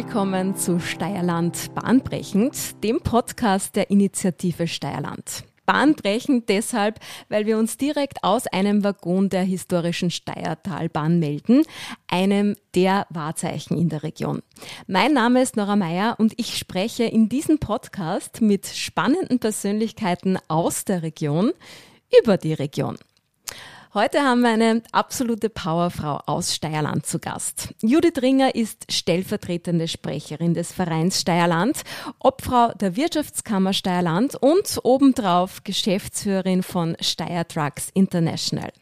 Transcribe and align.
Willkommen 0.00 0.54
zu 0.54 0.78
Steierland 0.78 1.74
Bahnbrechend, 1.74 2.84
dem 2.84 3.00
Podcast 3.00 3.74
der 3.74 3.90
Initiative 3.90 4.68
Steierland. 4.68 5.42
Bahnbrechend 5.66 6.48
deshalb, 6.48 7.00
weil 7.28 7.46
wir 7.46 7.58
uns 7.58 7.78
direkt 7.78 8.22
aus 8.22 8.46
einem 8.46 8.84
Waggon 8.84 9.28
der 9.28 9.42
historischen 9.42 10.12
Steiertalbahn 10.12 11.18
melden, 11.18 11.64
einem 12.06 12.54
der 12.76 13.08
Wahrzeichen 13.10 13.76
in 13.76 13.88
der 13.88 14.04
Region. 14.04 14.40
Mein 14.86 15.14
Name 15.14 15.42
ist 15.42 15.56
Nora 15.56 15.74
Meyer 15.74 16.14
und 16.18 16.32
ich 16.36 16.56
spreche 16.56 17.02
in 17.02 17.28
diesem 17.28 17.58
Podcast 17.58 18.40
mit 18.40 18.68
spannenden 18.68 19.40
Persönlichkeiten 19.40 20.38
aus 20.46 20.84
der 20.84 21.02
Region 21.02 21.50
über 22.22 22.36
die 22.36 22.52
Region. 22.52 22.98
Heute 23.94 24.20
haben 24.20 24.42
wir 24.42 24.50
eine 24.50 24.82
absolute 24.92 25.48
Powerfrau 25.48 26.20
aus 26.26 26.54
Steierland 26.54 27.06
zu 27.06 27.18
Gast. 27.18 27.74
Judith 27.80 28.20
Ringer 28.20 28.54
ist 28.54 28.92
stellvertretende 28.92 29.88
Sprecherin 29.88 30.52
des 30.52 30.72
Vereins 30.72 31.22
Steierland, 31.22 31.84
Obfrau 32.18 32.68
der 32.74 32.96
Wirtschaftskammer 32.96 33.72
Steierland 33.72 34.34
und 34.34 34.78
obendrauf 34.82 35.64
Geschäftsführerin 35.64 36.62
von 36.62 36.98
Steyr 37.00 37.48
Trucks 37.48 37.88
International. 37.94 38.72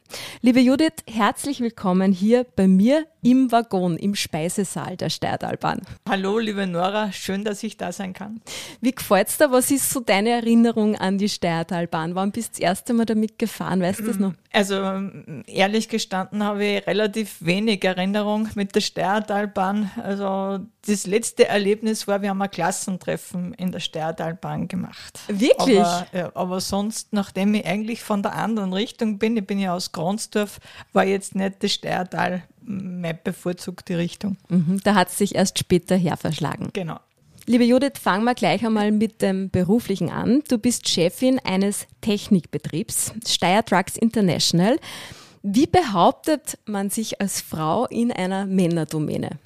Liebe 0.41 0.61
Judith, 0.61 1.03
herzlich 1.09 1.61
willkommen 1.61 2.13
hier 2.13 2.45
bei 2.57 2.67
mir 2.67 3.07
im 3.23 3.51
Waggon, 3.51 3.97
im 3.97 4.15
Speisesaal 4.15 4.97
der 4.97 5.11
Steyrdalbahn. 5.11 5.81
Hallo, 6.09 6.39
liebe 6.39 6.67
Nora, 6.67 7.11
schön, 7.11 7.43
dass 7.45 7.63
ich 7.65 7.77
da 7.77 7.91
sein 7.91 8.13
kann. 8.13 8.41
Wie 8.81 8.93
gefällt's 8.93 9.39
dir? 9.39 9.51
Was 9.51 9.73
ist 9.73 9.91
so 9.91 9.99
deine 9.99 10.31
Erinnerung 10.31 10.95
an 10.95 11.19
die 11.19 11.29
Steyrdalbahn? 11.29 12.15
Wann 12.15 12.31
bist 12.31 12.51
du 12.51 12.53
das 12.53 12.61
erste 12.61 12.95
Mal 12.95 13.07
damit 13.07 13.39
gefahren? 13.39 13.81
Weißt 13.81 13.99
du 13.99 14.05
das 14.05 14.19
noch? 14.19 14.35
Also, 14.53 14.77
ehrlich 15.47 15.89
gestanden 15.89 16.45
habe 16.45 16.65
ich 16.65 16.87
relativ 16.87 17.37
wenig 17.41 17.85
Erinnerung 17.85 18.49
mit 18.55 18.75
der 18.75 18.81
Steyrdalbahn. 18.81 19.91
Also, 20.03 20.61
das 20.87 21.07
letzte 21.07 21.49
Erlebnis 21.49 22.07
war, 22.07 22.23
wir 22.23 22.31
haben 22.31 22.41
ein 22.41 22.51
Klassentreffen 22.51 23.55
in 23.55 23.73
der 23.73 23.81
Steyrdalbahn 23.81 24.69
gemacht. 24.69 25.19
Wirklich? 25.27 25.81
Aber, 25.81 26.07
ja, 26.13 26.31
aber 26.35 26.61
sonst, 26.61 27.13
nachdem 27.13 27.55
ich 27.55 27.67
eigentlich 27.67 28.03
von 28.03 28.23
der 28.23 28.35
anderen 28.35 28.73
Richtung 28.73 29.19
bin, 29.19 29.37
ich 29.37 29.47
bin 29.47 29.59
ja 29.59 29.75
aus 29.75 29.91
Gronsdorf, 29.97 30.61
war 30.93 31.05
jetzt 31.05 31.35
nicht 31.35 31.63
das 31.63 31.73
Steyrtal 31.73 32.43
meine 32.61 33.19
bevorzugte 33.23 33.97
Richtung. 33.97 34.37
Mhm, 34.49 34.81
da 34.85 34.95
hat 34.95 35.09
es 35.09 35.19
sich 35.19 35.35
erst 35.35 35.59
später 35.59 35.97
herverschlagen. 35.97 36.71
Genau. 36.73 36.99
Liebe 37.47 37.65
Judith, 37.65 37.99
fangen 38.01 38.25
wir 38.25 38.35
gleich 38.35 38.67
einmal 38.67 38.91
mit 38.91 39.23
dem 39.23 39.51
Beruflichen 39.51 40.11
an. 40.11 40.43
Du 40.49 40.59
bist 40.59 40.89
Chefin 40.89 41.39
eines 41.45 41.87
Technikbetriebs, 42.01 43.13
Steyr 43.27 43.65
Trucks 43.65 43.97
International. 43.97 44.79
Wie 45.43 45.67
behauptet 45.67 46.59
man 46.67 46.91
sich 46.91 47.21
als 47.21 47.41
Frau 47.41 47.87
in 47.87 48.11
einer 48.11 48.47
Männerdomäne? 48.47 49.39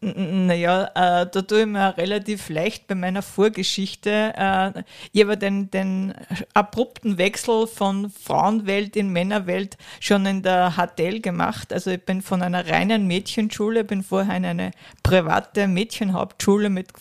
Naja, 0.00 0.84
äh, 0.94 1.26
da 1.26 1.42
tue 1.42 1.62
ich 1.62 1.66
mir 1.66 1.96
relativ 1.96 2.50
leicht 2.50 2.86
bei 2.86 2.94
meiner 2.94 3.20
Vorgeschichte. 3.20 4.32
Äh, 4.36 4.84
ich 5.10 5.22
habe 5.22 5.36
den, 5.36 5.72
den 5.72 6.14
abrupten 6.54 7.18
Wechsel 7.18 7.66
von 7.66 8.08
Frauenwelt 8.08 8.94
in 8.94 9.10
Männerwelt 9.10 9.76
schon 9.98 10.24
in 10.24 10.44
der 10.44 10.74
HTL 10.76 11.20
gemacht. 11.20 11.72
Also 11.72 11.90
ich 11.90 12.04
bin 12.04 12.22
von 12.22 12.42
einer 12.42 12.68
reinen 12.68 13.08
Mädchenschule, 13.08 13.82
bin 13.82 14.04
vorher 14.04 14.36
in 14.36 14.44
eine 14.44 14.70
private 15.02 15.66
Mädchenhauptschule 15.66 16.70
mit 16.70 16.92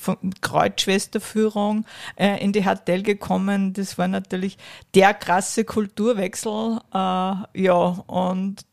Kreuzschwesterführung 0.42 1.86
äh, 2.16 2.44
in 2.44 2.52
die 2.52 2.64
HTL 2.64 3.04
gekommen. 3.04 3.74
Das 3.74 4.00
war 4.00 4.08
natürlich 4.08 4.58
der 4.96 5.14
krasse 5.14 5.66
Kulturwechsel. 5.66 6.80
Äh, 6.92 6.98
ja, 6.98 8.04
und 8.08 8.66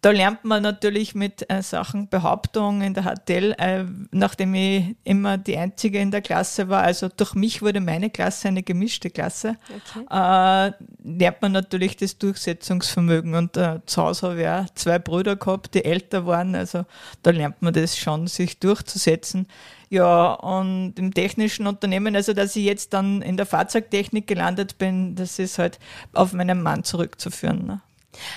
da 0.00 0.10
lernt 0.10 0.44
man 0.44 0.64
natürlich 0.64 1.14
mit 1.14 1.48
äh, 1.48 1.62
Sachen 1.62 2.08
Behauptung 2.08 2.82
in 2.82 2.94
der 2.94 3.04
HTL 3.04 3.54
äh, 3.68 3.84
nachdem 4.10 4.54
ich 4.54 4.96
immer 5.04 5.38
die 5.38 5.56
Einzige 5.56 5.98
in 5.98 6.10
der 6.10 6.22
Klasse 6.22 6.68
war, 6.68 6.82
also 6.82 7.08
durch 7.08 7.34
mich 7.34 7.62
wurde 7.62 7.80
meine 7.80 8.10
Klasse 8.10 8.48
eine 8.48 8.62
gemischte 8.62 9.10
Klasse, 9.10 9.56
okay. 9.68 10.04
äh, 10.10 10.72
lernt 11.04 11.42
man 11.42 11.52
natürlich 11.52 11.96
das 11.96 12.18
Durchsetzungsvermögen. 12.18 13.34
Und 13.34 13.56
äh, 13.56 13.80
zu 13.86 14.02
Hause 14.02 14.28
habe 14.28 14.40
ich 14.40 14.48
auch 14.48 14.74
zwei 14.74 14.98
Brüder 14.98 15.36
gehabt, 15.36 15.74
die 15.74 15.84
älter 15.84 16.26
waren, 16.26 16.54
also 16.54 16.84
da 17.22 17.30
lernt 17.30 17.62
man 17.62 17.72
das 17.72 17.96
schon, 17.96 18.26
sich 18.26 18.58
durchzusetzen. 18.58 19.46
Ja, 19.90 20.34
und 20.34 20.98
im 20.98 21.14
technischen 21.14 21.66
Unternehmen, 21.66 22.14
also 22.14 22.34
dass 22.34 22.54
ich 22.56 22.64
jetzt 22.64 22.92
dann 22.92 23.22
in 23.22 23.38
der 23.38 23.46
Fahrzeugtechnik 23.46 24.26
gelandet 24.26 24.76
bin, 24.76 25.14
das 25.14 25.38
ist 25.38 25.58
halt 25.58 25.78
auf 26.12 26.34
meinen 26.34 26.62
Mann 26.62 26.84
zurückzuführen. 26.84 27.66
Ne? 27.66 27.80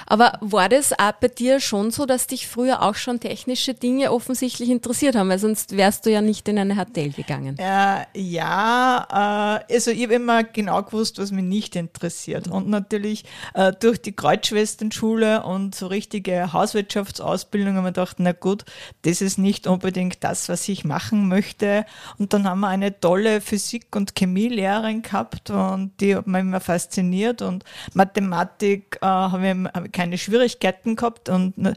Aber 0.05 0.37
war 0.41 0.69
das 0.69 0.93
auch 0.93 1.13
bei 1.13 1.27
dir 1.27 1.59
schon 1.59 1.91
so, 1.91 2.05
dass 2.05 2.27
dich 2.27 2.47
früher 2.47 2.81
auch 2.81 2.95
schon 2.95 3.19
technische 3.19 3.73
Dinge 3.73 4.11
offensichtlich 4.11 4.69
interessiert 4.69 5.15
haben? 5.15 5.29
Weil 5.29 5.39
sonst 5.39 5.75
wärst 5.77 6.05
du 6.05 6.11
ja 6.11 6.21
nicht 6.21 6.47
in 6.47 6.59
eine 6.59 6.77
Hotel 6.77 7.11
gegangen. 7.11 7.57
Äh, 7.57 8.05
ja, 8.13 9.59
äh, 9.69 9.73
also 9.73 9.91
ich 9.91 10.03
habe 10.03 10.15
immer 10.15 10.43
genau 10.43 10.83
gewusst, 10.83 11.19
was 11.19 11.31
mich 11.31 11.43
nicht 11.43 11.75
interessiert. 11.75 12.47
Und 12.47 12.69
natürlich 12.69 13.25
äh, 13.53 13.73
durch 13.79 14.01
die 14.01 14.13
Kreuzschwesternschule 14.13 15.43
und 15.43 15.75
so 15.75 15.87
richtige 15.87 16.53
Hauswirtschaftsausbildung 16.53 17.75
haben 17.75 17.83
wir 17.83 17.91
gedacht, 17.91 18.17
na 18.19 18.31
gut, 18.31 18.65
das 19.03 19.21
ist 19.21 19.37
nicht 19.37 19.67
unbedingt 19.67 20.23
das, 20.23 20.49
was 20.49 20.67
ich 20.67 20.83
machen 20.85 21.27
möchte. 21.27 21.85
Und 22.17 22.33
dann 22.33 22.47
haben 22.47 22.61
wir 22.61 22.69
eine 22.69 22.99
tolle 22.99 23.41
Physik- 23.41 23.95
und 23.95 24.15
Chemielehrerin 24.17 25.01
gehabt 25.01 25.49
und 25.49 25.91
die 25.99 26.15
hat 26.15 26.27
mich 26.27 26.41
immer 26.41 26.59
fasziniert. 26.59 27.41
Und 27.41 27.63
Mathematik 27.93 28.97
äh, 29.01 29.05
habe 29.05 29.47
ich 29.47 29.70
keine 29.91 30.17
Schwierigkeiten 30.17 30.95
gehabt 30.95 31.29
und 31.29 31.53
äh, 31.65 31.73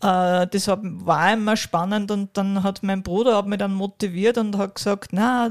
das 0.00 0.68
war 0.68 1.32
immer 1.32 1.56
spannend 1.56 2.10
und 2.10 2.36
dann 2.36 2.62
hat 2.62 2.82
mein 2.82 3.02
Bruder 3.02 3.36
hat 3.36 3.46
mich 3.46 3.58
dann 3.58 3.74
motiviert 3.74 4.38
und 4.38 4.56
hat 4.58 4.74
gesagt, 4.74 5.10
na, 5.12 5.50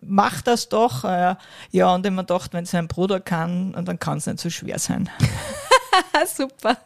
mach 0.00 0.42
das 0.42 0.68
doch. 0.68 1.04
Äh, 1.04 1.36
ja, 1.70 1.94
und 1.94 2.06
ich 2.06 2.12
mir 2.12 2.22
gedacht, 2.22 2.52
wenn 2.54 2.64
es 2.64 2.72
mein 2.72 2.88
Bruder 2.88 3.20
kann, 3.20 3.72
dann 3.84 3.98
kann 3.98 4.18
es 4.18 4.26
nicht 4.26 4.40
so 4.40 4.50
schwer 4.50 4.78
sein. 4.78 5.10
Super. 6.26 6.78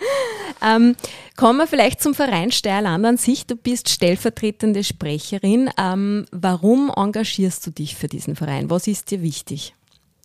ähm, 0.62 0.96
kommen 1.36 1.58
wir 1.58 1.66
vielleicht 1.66 2.02
zum 2.02 2.14
Verein 2.14 2.52
Steierland 2.52 3.04
an 3.04 3.16
sich. 3.16 3.46
Du 3.46 3.56
bist 3.56 3.88
stellvertretende 3.88 4.84
Sprecherin. 4.84 5.70
Ähm, 5.78 6.26
warum 6.32 6.92
engagierst 6.94 7.66
du 7.66 7.70
dich 7.70 7.96
für 7.96 8.08
diesen 8.08 8.36
Verein? 8.36 8.70
Was 8.70 8.86
ist 8.86 9.10
dir 9.10 9.22
wichtig? 9.22 9.74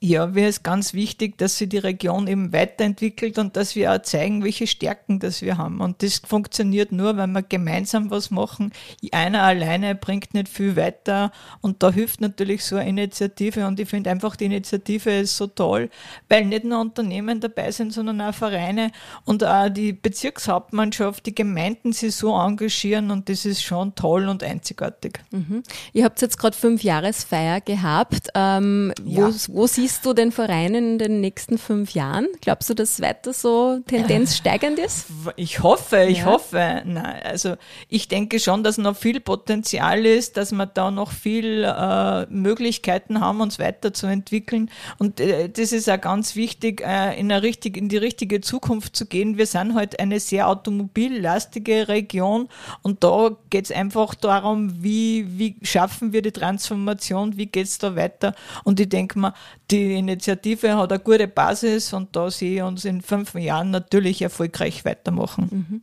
Ja, 0.08 0.28
mir 0.28 0.48
ist 0.48 0.64
ganz 0.64 0.94
wichtig, 0.94 1.36
dass 1.40 1.58
sich 1.58 1.68
die 1.68 1.80
Region 1.80 2.28
eben 2.28 2.54
weiterentwickelt 2.54 3.40
und 3.40 3.58
dass 3.58 3.76
wir 3.76 3.92
auch 3.92 4.04
zeigen, 4.04 4.44
welche 4.44 4.68
Stärken 4.68 5.18
das 5.18 5.42
wir 5.42 5.58
haben. 5.58 5.82
Und 5.82 6.04
das 6.04 6.20
funktioniert 6.20 6.92
nur, 6.92 7.18
wenn 7.18 7.32
wir 7.32 7.42
gemeinsam 7.42 8.12
was 8.12 8.30
machen. 8.30 8.72
Einer 9.12 9.42
alleine 9.42 9.96
bringt 9.96 10.36
nicht 10.36 10.48
viel 10.48 10.76
weiter 10.76 11.32
und 11.62 11.82
da 11.82 11.92
hilft 11.92 12.22
natürlich 12.22 12.64
so 12.64 12.76
eine 12.76 12.88
Initiative 12.88 13.66
und 13.66 13.80
ich 13.80 13.90
finde 13.90 14.12
einfach 14.12 14.36
die 14.36 14.46
Initiative 14.46 15.10
ist 15.10 15.38
so 15.38 15.48
toll, 15.48 15.90
weil 16.30 16.46
nicht 16.46 16.66
nur 16.66 16.82
Unternehmen 16.82 17.40
dabei 17.40 17.72
sind, 17.72 17.92
sondern 17.92 18.22
auch 18.22 18.36
Vereine 18.36 18.92
und 19.24 19.44
auch 19.44 19.70
die 19.70 19.92
Bezirkshauptmannschaft, 19.92 21.26
die 21.26 21.34
Gemeinden 21.34 21.94
sich 21.94 22.16
so 22.16 22.38
engagieren 22.38 23.10
und 23.10 23.28
das 23.28 23.44
ist 23.44 23.64
schon 23.64 23.96
toll 23.96 24.28
und 24.28 24.44
einzigartig. 24.44 25.20
Mhm. 25.32 25.64
Ihr 25.94 26.04
habt 26.04 26.22
jetzt 26.22 26.38
gerade 26.38 26.56
fünf 26.56 26.84
Jahresfeier 26.84 27.60
gehabt. 27.60 28.30
Ähm, 28.36 28.94
ja. 29.04 29.30
wo, 29.30 29.62
wo 29.62 29.66
siehst 29.66 29.95
siehst 29.96 30.06
du 30.06 30.14
den 30.14 30.34
Verein 30.34 30.76
in 30.76 30.98
den 30.98 31.22
nächsten 31.22 31.58
fünf 31.58 31.94
Jahren? 31.94 32.28
Glaubst 32.42 32.70
du, 32.70 32.74
dass 32.74 32.94
es 32.94 33.02
weiter 33.02 33.32
so 33.32 33.80
Tendenz 33.88 34.36
steigend 34.36 34.78
ist? 34.78 35.08
Ich 35.38 35.64
hoffe, 35.64 36.04
ich 36.10 36.20
ja. 36.20 36.26
hoffe. 36.26 36.82
Nein, 36.86 37.22
also 37.24 37.56
ich 37.88 38.10
denke 38.10 38.40
schon, 38.40 38.64
dass 38.64 38.78
noch 38.78 38.98
viel 38.98 39.22
Potenzial 39.22 40.06
ist, 40.06 40.36
dass 40.36 40.52
wir 40.52 40.66
da 40.66 40.92
noch 40.92 41.12
viel 41.12 41.64
äh, 41.64 42.26
Möglichkeiten 42.26 43.22
haben, 43.22 43.40
uns 43.40 43.58
weiterzuentwickeln. 43.58 44.70
Und 44.98 45.22
äh, 45.22 45.48
das 45.50 45.72
ist 45.72 45.90
auch 45.90 46.02
ganz 46.02 46.36
wichtig, 46.36 46.82
äh, 46.86 47.18
in, 47.18 47.32
richtig, 47.32 47.78
in 47.78 47.88
die 47.88 47.98
richtige 47.98 48.42
Zukunft 48.42 48.98
zu 48.98 49.06
gehen. 49.06 49.38
Wir 49.38 49.48
sind 49.48 49.76
halt 49.76 50.00
eine 50.02 50.20
sehr 50.20 50.50
automobillastige 50.50 51.88
Region 51.88 52.50
und 52.82 53.04
da 53.04 53.38
geht 53.50 53.66
es 53.66 53.72
einfach 53.72 54.14
darum, 54.14 54.84
wie, 54.84 55.26
wie 55.40 55.56
schaffen 55.62 56.12
wir 56.12 56.22
die 56.22 56.34
Transformation, 56.34 57.38
wie 57.38 57.46
geht 57.46 57.68
es 57.68 57.78
da 57.78 57.96
weiter. 57.96 58.36
Und 58.66 58.80
ich 58.82 58.90
denke 58.90 59.20
mal, 59.20 59.34
die 59.72 59.75
die 59.76 59.96
Initiative 59.96 60.78
hat 60.78 60.92
eine 60.92 61.00
gute 61.00 61.28
Basis 61.28 61.94
und 61.94 62.16
da 62.16 62.32
sehe 62.32 62.58
ich 62.58 62.62
uns 62.62 62.86
in 62.86 63.02
fünf 63.02 63.34
Jahren 63.36 63.72
natürlich 63.72 64.22
erfolgreich 64.22 64.86
weitermachen. 64.86 65.50
Mhm. 65.52 65.82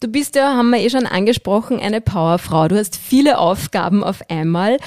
Du 0.00 0.08
bist 0.08 0.34
ja, 0.34 0.56
haben 0.56 0.70
wir 0.70 0.80
eh 0.80 0.90
schon 0.90 1.06
angesprochen, 1.06 1.78
eine 1.78 2.00
Powerfrau. 2.00 2.66
Du 2.66 2.76
hast 2.76 2.96
viele 2.96 3.38
Aufgaben 3.38 4.02
auf 4.02 4.20
einmal. 4.28 4.78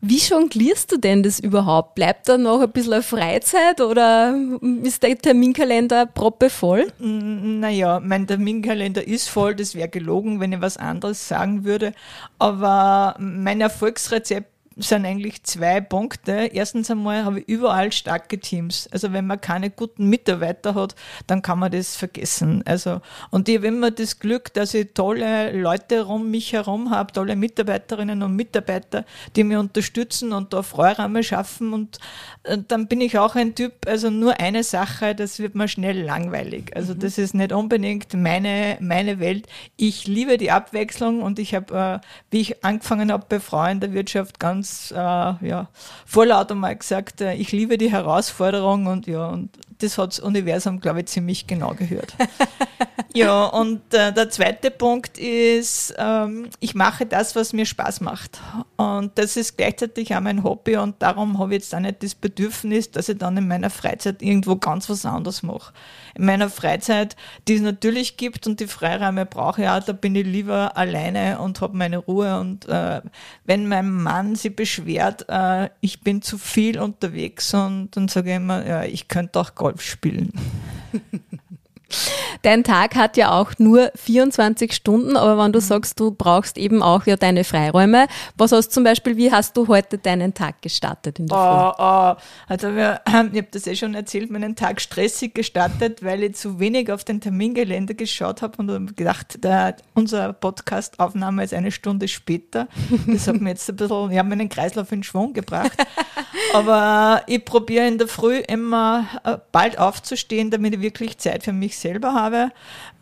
Wie 0.00 0.18
jonglierst 0.18 0.90
du 0.90 0.96
denn 0.96 1.22
das 1.22 1.38
überhaupt? 1.38 1.94
Bleibt 1.94 2.28
da 2.28 2.36
noch 2.36 2.60
ein 2.60 2.72
bisschen 2.72 3.02
Freizeit 3.02 3.80
oder 3.80 4.34
ist 4.82 5.02
der 5.02 5.16
Terminkalender 5.16 6.06
proppevoll? 6.06 6.88
Naja, 6.98 8.00
mein 8.00 8.26
Terminkalender 8.26 9.06
ist 9.06 9.28
voll, 9.28 9.54
das 9.54 9.76
wäre 9.76 9.88
gelogen, 9.88 10.40
wenn 10.40 10.52
ich 10.52 10.60
was 10.60 10.76
anderes 10.76 11.28
sagen 11.28 11.64
würde. 11.64 11.92
Aber 12.40 13.14
mein 13.20 13.60
Erfolgsrezept 13.60 14.51
sind 14.76 15.04
eigentlich 15.06 15.42
zwei 15.44 15.80
Punkte. 15.80 16.50
Erstens 16.52 16.90
einmal 16.90 17.24
habe 17.24 17.40
ich 17.40 17.48
überall 17.48 17.92
starke 17.92 18.38
Teams. 18.38 18.88
Also 18.92 19.12
wenn 19.12 19.26
man 19.26 19.40
keine 19.40 19.70
guten 19.70 20.08
Mitarbeiter 20.08 20.74
hat, 20.74 20.94
dann 21.26 21.42
kann 21.42 21.58
man 21.58 21.70
das 21.70 21.96
vergessen. 21.96 22.62
Also 22.66 23.00
und 23.30 23.48
ich 23.48 23.56
habe 23.56 23.68
immer 23.68 23.90
das 23.90 24.18
Glück, 24.18 24.52
dass 24.54 24.74
ich 24.74 24.94
tolle 24.94 25.52
Leute 25.52 26.06
um 26.06 26.30
mich 26.30 26.52
herum 26.52 26.90
habe, 26.90 27.12
tolle 27.12 27.36
Mitarbeiterinnen 27.36 28.22
und 28.22 28.36
Mitarbeiter, 28.36 29.04
die 29.36 29.44
mich 29.44 29.56
unterstützen 29.56 30.32
und 30.32 30.52
da 30.52 30.62
Freiräume 30.62 31.22
schaffen. 31.22 31.72
Und 31.72 31.98
äh, 32.44 32.58
dann 32.66 32.88
bin 32.88 33.00
ich 33.00 33.18
auch 33.18 33.34
ein 33.34 33.54
Typ, 33.54 33.86
also 33.86 34.10
nur 34.10 34.40
eine 34.40 34.64
Sache, 34.64 35.14
das 35.14 35.38
wird 35.38 35.54
mir 35.54 35.68
schnell 35.68 36.02
langweilig. 36.02 36.74
Also 36.74 36.94
mhm. 36.94 37.00
das 37.00 37.18
ist 37.18 37.34
nicht 37.34 37.52
unbedingt 37.52 38.14
meine, 38.14 38.78
meine 38.80 39.20
Welt. 39.20 39.46
Ich 39.76 40.06
liebe 40.06 40.38
die 40.38 40.50
Abwechslung 40.50 41.22
und 41.22 41.38
ich 41.38 41.54
habe, 41.54 42.00
äh, 42.02 42.06
wie 42.30 42.40
ich 42.40 42.64
angefangen 42.64 43.12
habe 43.12 43.26
bei 43.28 43.40
Frauen 43.40 43.72
in 43.72 43.80
der 43.80 43.92
Wirtschaft, 43.92 44.40
ganz 44.40 44.71
äh, 44.90 44.94
ja, 44.96 45.68
vorlaut 46.06 46.50
einmal 46.50 46.76
gesagt, 46.76 47.20
äh, 47.20 47.34
ich 47.34 47.52
liebe 47.52 47.78
die 47.78 47.90
Herausforderung 47.90 48.86
und 48.86 49.06
ja, 49.06 49.28
und 49.28 49.50
das 49.82 49.98
hat 49.98 50.12
das 50.12 50.20
Universum, 50.20 50.80
glaube 50.80 51.00
ich, 51.00 51.06
ziemlich 51.06 51.46
genau 51.46 51.74
gehört. 51.74 52.14
ja, 53.14 53.46
und 53.46 53.92
äh, 53.92 54.12
der 54.12 54.30
zweite 54.30 54.70
Punkt 54.70 55.18
ist, 55.18 55.94
ähm, 55.98 56.48
ich 56.60 56.74
mache 56.74 57.06
das, 57.06 57.34
was 57.34 57.52
mir 57.52 57.66
Spaß 57.66 58.00
macht. 58.00 58.40
Und 58.76 59.18
das 59.18 59.36
ist 59.36 59.56
gleichzeitig 59.56 60.14
auch 60.14 60.20
mein 60.20 60.44
Hobby 60.44 60.76
und 60.76 61.02
darum 61.02 61.38
habe 61.38 61.54
ich 61.54 61.62
jetzt 61.62 61.74
auch 61.74 61.80
nicht 61.80 62.02
das 62.02 62.14
Bedürfnis, 62.14 62.90
dass 62.90 63.08
ich 63.08 63.18
dann 63.18 63.36
in 63.36 63.48
meiner 63.48 63.70
Freizeit 63.70 64.22
irgendwo 64.22 64.56
ganz 64.56 64.88
was 64.88 65.04
anderes 65.04 65.42
mache. 65.42 65.72
In 66.14 66.26
meiner 66.26 66.50
Freizeit, 66.50 67.16
die 67.48 67.54
es 67.54 67.62
natürlich 67.62 68.16
gibt 68.16 68.46
und 68.46 68.60
die 68.60 68.66
Freiräume 68.66 69.26
brauche 69.26 69.62
ich 69.62 69.68
auch, 69.68 69.82
da 69.82 69.92
bin 69.92 70.14
ich 70.14 70.26
lieber 70.26 70.76
alleine 70.76 71.40
und 71.40 71.60
habe 71.60 71.76
meine 71.76 71.98
Ruhe. 71.98 72.38
Und 72.38 72.68
äh, 72.68 73.00
wenn 73.44 73.68
mein 73.68 73.90
Mann 73.90 74.36
sich 74.52 74.56
beschwert, 74.56 75.26
äh, 75.28 75.70
ich 75.80 76.00
bin 76.00 76.22
zu 76.22 76.38
viel 76.38 76.78
unterwegs 76.78 77.52
und 77.54 77.90
dann 77.92 78.08
sage 78.08 78.30
ich 78.30 78.36
immer, 78.36 78.66
ja, 78.66 78.84
ich 78.84 79.08
könnte 79.08 79.40
auch 79.40 79.54
Golf 79.54 79.82
spielen. 79.82 80.32
Dein 82.42 82.64
Tag 82.64 82.94
hat 82.96 83.16
ja 83.16 83.32
auch 83.32 83.52
nur 83.58 83.90
24 83.94 84.72
Stunden, 84.72 85.16
aber 85.16 85.42
wenn 85.42 85.52
du 85.52 85.60
sagst, 85.60 86.00
du 86.00 86.10
brauchst 86.10 86.58
eben 86.58 86.82
auch 86.82 87.06
ja 87.06 87.16
deine 87.16 87.44
Freiräume, 87.44 88.06
was 88.36 88.52
hast 88.52 88.72
zum 88.72 88.84
Beispiel, 88.84 89.16
wie 89.16 89.30
hast 89.30 89.56
du 89.56 89.68
heute 89.68 89.98
deinen 89.98 90.34
Tag 90.34 90.62
gestartet 90.62 91.18
in 91.18 91.26
der 91.26 91.36
oh, 91.36 91.40
Früh? 91.40 91.84
Oh, 91.84 92.14
also 92.48 92.74
wir, 92.74 93.00
ich 93.06 93.14
habe 93.14 93.46
das 93.50 93.66
eh 93.66 93.76
schon 93.76 93.94
erzählt, 93.94 94.30
meinen 94.30 94.56
Tag 94.56 94.80
stressig 94.80 95.34
gestartet, 95.34 96.02
weil 96.02 96.22
ich 96.22 96.34
zu 96.34 96.58
wenig 96.58 96.90
auf 96.90 97.04
den 97.04 97.20
Termingelände 97.20 97.94
geschaut 97.94 98.42
habe 98.42 98.58
und 98.58 98.96
gedacht, 98.96 99.42
der, 99.44 99.76
unser 99.94 100.32
Podcast-Aufnahme 100.32 101.44
ist 101.44 101.54
eine 101.54 101.70
Stunde 101.70 102.08
später. 102.08 102.68
Das 103.06 103.26
hat 103.26 103.40
mir 103.40 103.50
jetzt 103.50 103.68
ein 103.68 103.76
bisschen, 103.76 104.10
ja, 104.10 104.22
meinen 104.22 104.48
Kreislauf 104.48 104.90
in 104.92 105.02
Schwung 105.02 105.32
gebracht. 105.32 105.72
Aber 106.54 107.22
ich 107.26 107.44
probiere 107.44 107.86
in 107.86 107.98
der 107.98 108.08
Früh 108.08 108.38
immer 108.38 109.06
äh, 109.24 109.38
bald 109.52 109.78
aufzustehen, 109.78 110.50
damit 110.50 110.74
ich 110.74 110.80
wirklich 110.80 111.18
Zeit 111.18 111.44
für 111.44 111.52
mich 111.52 111.78
selber 111.82 112.14
habe. 112.14 112.50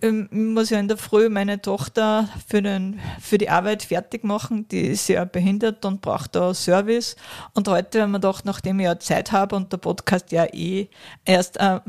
Ähm, 0.03 0.29
muss 0.31 0.71
ja 0.71 0.81
in 0.81 0.89
der 0.89 0.97
Früh 0.97 1.29
meine 1.29 1.63
Tochter 1.63 2.29
für, 2.49 2.63
den, 2.63 2.99
für 3.21 3.39
die 3.39 3.51
Arbeit 3.51 3.85
fertig 3.85 4.25
machen. 4.25 4.67
Die 4.69 4.81
ist 4.81 5.09
ja 5.09 5.25
behindert 5.25 5.85
und 5.85 6.01
braucht 6.01 6.35
da 6.35 6.53
Service. 6.55 7.17
Und 7.55 7.69
heute 7.69 8.03
haben 8.03 8.11
wir 8.11 8.19
gedacht, 8.19 8.45
nachdem 8.45 8.81
ich 8.81 8.87
ja 8.87 8.99
Zeit 8.99 9.33
habe 9.33 9.55
und 9.57 9.73
der 9.73 9.79
Podcast 9.79 10.33
ja 10.33 10.47
eh 10.53 10.89
erst 11.25 11.59
äh, 11.59 11.81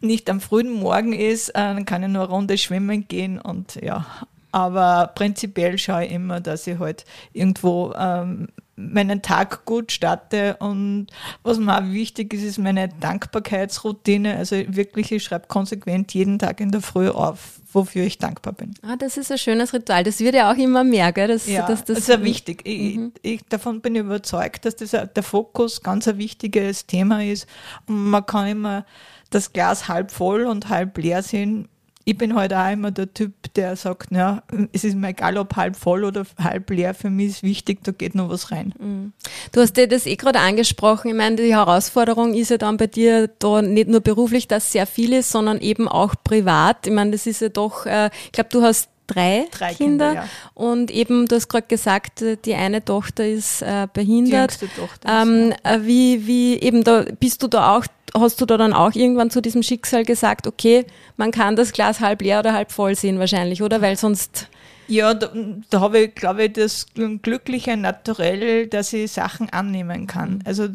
nicht 0.00 0.30
am 0.30 0.40
frühen 0.40 0.72
Morgen 0.72 1.12
ist, 1.12 1.50
äh, 1.50 1.52
dann 1.52 1.84
kann 1.84 2.02
ich 2.02 2.08
nur 2.08 2.22
eine 2.24 2.32
Runde 2.32 2.56
schwimmen 2.56 3.06
gehen 3.08 3.38
und 3.38 3.74
ja. 3.82 4.06
Aber 4.52 5.12
prinzipiell 5.14 5.78
schaue 5.78 6.06
ich 6.06 6.12
immer, 6.12 6.40
dass 6.40 6.66
ich 6.66 6.78
halt 6.78 7.04
irgendwo 7.32 7.92
ähm, 7.96 8.48
meinen 8.88 9.22
Tag 9.22 9.64
gut 9.64 9.92
starte 9.92 10.56
und 10.58 11.08
was 11.42 11.58
mir 11.58 11.78
auch 11.78 11.84
wichtig 11.84 12.32
ist, 12.34 12.42
ist 12.42 12.58
meine 12.58 12.88
Dankbarkeitsroutine. 12.88 14.36
Also 14.36 14.56
wirklich, 14.68 15.12
ich 15.12 15.22
schreibe 15.22 15.46
konsequent 15.48 16.14
jeden 16.14 16.38
Tag 16.38 16.60
in 16.60 16.70
der 16.70 16.80
Früh 16.80 17.08
auf, 17.08 17.60
wofür 17.72 18.04
ich 18.04 18.18
dankbar 18.18 18.52
bin. 18.52 18.74
Ah, 18.82 18.96
das 18.96 19.16
ist 19.16 19.30
ein 19.30 19.38
schönes 19.38 19.72
Ritual. 19.72 20.04
Das 20.04 20.20
wird 20.20 20.34
ja 20.34 20.50
auch 20.50 20.56
immer 20.56 20.84
mehr, 20.84 21.12
gell? 21.12 21.28
Das, 21.28 21.46
ja, 21.46 21.66
das, 21.66 21.84
das 21.84 21.98
ist 21.98 22.08
ja 22.08 22.22
wichtig. 22.22 22.64
Mhm. 22.66 23.12
Ich, 23.22 23.34
ich, 23.34 23.42
davon 23.48 23.80
bin 23.80 23.94
überzeugt, 23.94 24.64
dass 24.64 24.76
das 24.76 24.90
der 24.90 25.22
Fokus 25.22 25.82
ganz 25.82 26.08
ein 26.08 26.18
wichtiges 26.18 26.86
Thema 26.86 27.24
ist. 27.24 27.46
Und 27.86 28.10
man 28.10 28.24
kann 28.24 28.48
immer 28.48 28.86
das 29.30 29.52
Glas 29.52 29.88
halb 29.88 30.10
voll 30.10 30.46
und 30.46 30.68
halb 30.68 30.98
leer 30.98 31.22
sehen 31.22 31.68
ich 32.04 32.16
bin 32.16 32.34
heute 32.34 32.56
halt 32.56 32.68
auch 32.68 32.72
immer 32.72 32.90
der 32.90 33.12
Typ, 33.12 33.32
der 33.54 33.76
sagt, 33.76 34.10
ja, 34.10 34.42
es 34.72 34.84
ist 34.84 34.96
mir 34.96 35.08
egal, 35.08 35.36
ob 35.36 35.54
halb 35.56 35.76
voll 35.76 36.04
oder 36.04 36.24
halb 36.38 36.70
leer, 36.70 36.94
für 36.94 37.10
mich 37.10 37.28
ist 37.28 37.42
wichtig, 37.42 37.80
da 37.84 37.92
geht 37.92 38.14
noch 38.14 38.30
was 38.30 38.50
rein. 38.50 38.74
Mhm. 38.78 39.12
Du 39.52 39.60
hast 39.60 39.76
dir 39.76 39.86
das 39.86 40.06
eh 40.06 40.16
gerade 40.16 40.40
angesprochen. 40.40 41.08
Ich 41.08 41.16
meine, 41.16 41.36
die 41.36 41.54
Herausforderung 41.54 42.34
ist 42.34 42.50
ja 42.50 42.58
dann 42.58 42.78
bei 42.78 42.86
dir 42.86 43.28
da 43.38 43.60
nicht 43.62 43.88
nur 43.88 44.00
beruflich, 44.00 44.48
dass 44.48 44.72
sehr 44.72 44.86
viel 44.86 45.12
ist, 45.12 45.30
sondern 45.30 45.60
eben 45.60 45.88
auch 45.88 46.14
privat. 46.24 46.86
Ich 46.86 46.92
meine, 46.92 47.10
das 47.10 47.26
ist 47.26 47.42
ja 47.42 47.48
doch, 47.48 47.86
äh, 47.86 48.10
ich 48.24 48.32
glaube, 48.32 48.50
du 48.50 48.62
hast 48.62 48.88
drei, 49.12 49.46
drei 49.50 49.74
Kinder, 49.74 50.08
Kinder 50.08 50.22
ja. 50.22 50.28
und 50.54 50.90
eben, 50.90 51.26
du 51.26 51.36
hast 51.36 51.48
gerade 51.48 51.66
gesagt, 51.66 52.24
die 52.44 52.54
eine 52.54 52.84
Tochter 52.84 53.26
ist 53.26 53.62
äh, 53.62 53.88
behindert. 53.92 54.60
Die 54.60 54.68
Tochter 54.68 55.22
ähm, 55.22 55.50
ist, 55.50 55.58
ja. 55.64 55.74
Äh, 55.74 55.86
wie, 55.86 56.26
wie 56.26 56.60
eben 56.60 56.84
da 56.84 57.04
bist 57.18 57.42
du 57.42 57.48
da 57.48 57.76
auch 57.76 57.84
hast 58.12 58.40
du 58.40 58.46
da 58.46 58.56
dann 58.56 58.72
auch 58.72 58.94
irgendwann 58.94 59.30
zu 59.30 59.40
diesem 59.40 59.62
Schicksal 59.62 60.04
gesagt, 60.04 60.46
okay, 60.48 60.84
man 61.16 61.30
kann 61.30 61.54
das 61.54 61.72
Glas 61.72 62.00
halb 62.00 62.22
leer 62.22 62.40
oder 62.40 62.52
halb 62.52 62.72
voll 62.72 62.96
sehen 62.96 63.18
wahrscheinlich, 63.18 63.62
oder? 63.62 63.80
Weil 63.80 63.96
sonst. 63.96 64.48
Ja, 64.90 65.14
da, 65.14 65.30
da 65.70 65.80
habe 65.80 66.00
ich, 66.00 66.14
glaube 66.16 66.44
ich, 66.44 66.52
das 66.54 66.86
glückliche 67.22 67.76
Naturell, 67.76 68.66
dass 68.66 68.92
ich 68.92 69.12
Sachen 69.12 69.48
annehmen 69.50 70.08
kann. 70.08 70.34
Mhm. 70.34 70.40
Also 70.44 70.68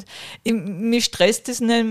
ich, 0.44 0.54
mich 0.54 1.06
stresst 1.06 1.50
das 1.50 1.60
nicht, 1.60 1.86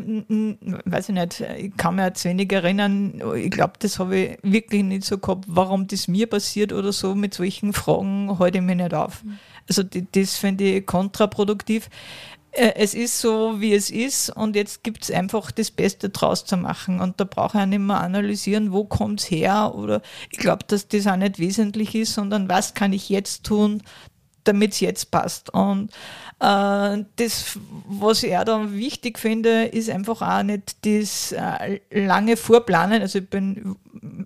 weiß 0.87 1.11
ich 1.11 1.15
nicht, 1.15 1.41
ich 1.59 1.77
kann 1.77 1.97
mir 1.97 2.07
jetzt 2.07 2.25
wenig 2.25 2.51
erinnern, 2.51 3.23
ich 3.37 3.51
glaube, 3.51 3.75
das 3.79 3.99
habe 3.99 4.17
ich 4.17 4.39
wirklich 4.43 4.83
nicht 4.85 5.05
so 5.05 5.19
gehabt, 5.19 5.45
warum 5.49 5.87
das 5.87 6.09
mir 6.09 6.27
passiert 6.27 6.73
oder 6.73 6.93
so, 6.93 7.15
mit 7.15 7.35
solchen 7.35 7.75
Fragen 7.75 8.39
halte 8.39 8.59
ich 8.59 8.65
mich 8.65 8.77
nicht 8.77 8.95
auf. 8.95 9.23
Mhm. 9.23 9.39
Also 9.69 9.83
das 9.83 10.37
finde 10.37 10.65
ich 10.65 10.87
kontraproduktiv. 10.87 11.91
Äh, 12.55 12.75
es 12.77 12.95
ist 12.95 13.21
so, 13.21 13.61
wie 13.61 13.75
es 13.75 13.91
ist 13.91 14.31
und 14.31 14.57
jetzt 14.57 14.85
gibt 14.85 15.05
es 15.05 15.11
einfach 15.11 15.51
das 15.51 15.71
Beste 15.71 16.09
draus 16.09 16.45
zu 16.45 16.57
machen 16.57 17.01
und 17.01 17.21
da 17.21 17.25
brauche 17.25 17.61
ich 17.61 17.67
nicht 17.67 17.81
mehr 17.81 18.01
analysieren, 18.01 18.73
wo 18.73 18.85
kommt 18.85 19.21
es 19.21 19.31
her 19.31 19.75
oder 19.75 20.03
ich 20.31 20.39
glaube, 20.39 20.65
dass 20.67 20.89
das 20.89 21.07
auch 21.07 21.17
nicht 21.17 21.39
wesentlich 21.39 21.95
ist, 21.95 22.15
sondern 22.15 22.49
was 22.49 22.75
kann 22.75 22.93
ich 22.93 23.09
jetzt 23.09 23.45
tun, 23.45 23.83
damit 24.45 24.73
es 24.73 24.81
jetzt 24.81 25.11
passt. 25.11 25.51
Und 25.51 25.91
äh, 26.41 27.05
das, 27.17 27.59
was 27.87 28.23
ich 28.23 28.37
auch 28.37 28.45
dann 28.45 28.75
wichtig 28.75 29.19
finde, 29.19 29.65
ist 29.65 29.91
einfach 29.91 30.23
auch 30.23 30.43
nicht 30.43 30.77
das 30.85 31.33
äh, 31.33 31.81
lange 31.91 32.37
Vorplanen. 32.37 33.03
Also 33.03 33.19
ich 33.19 33.29
bin 33.29 33.77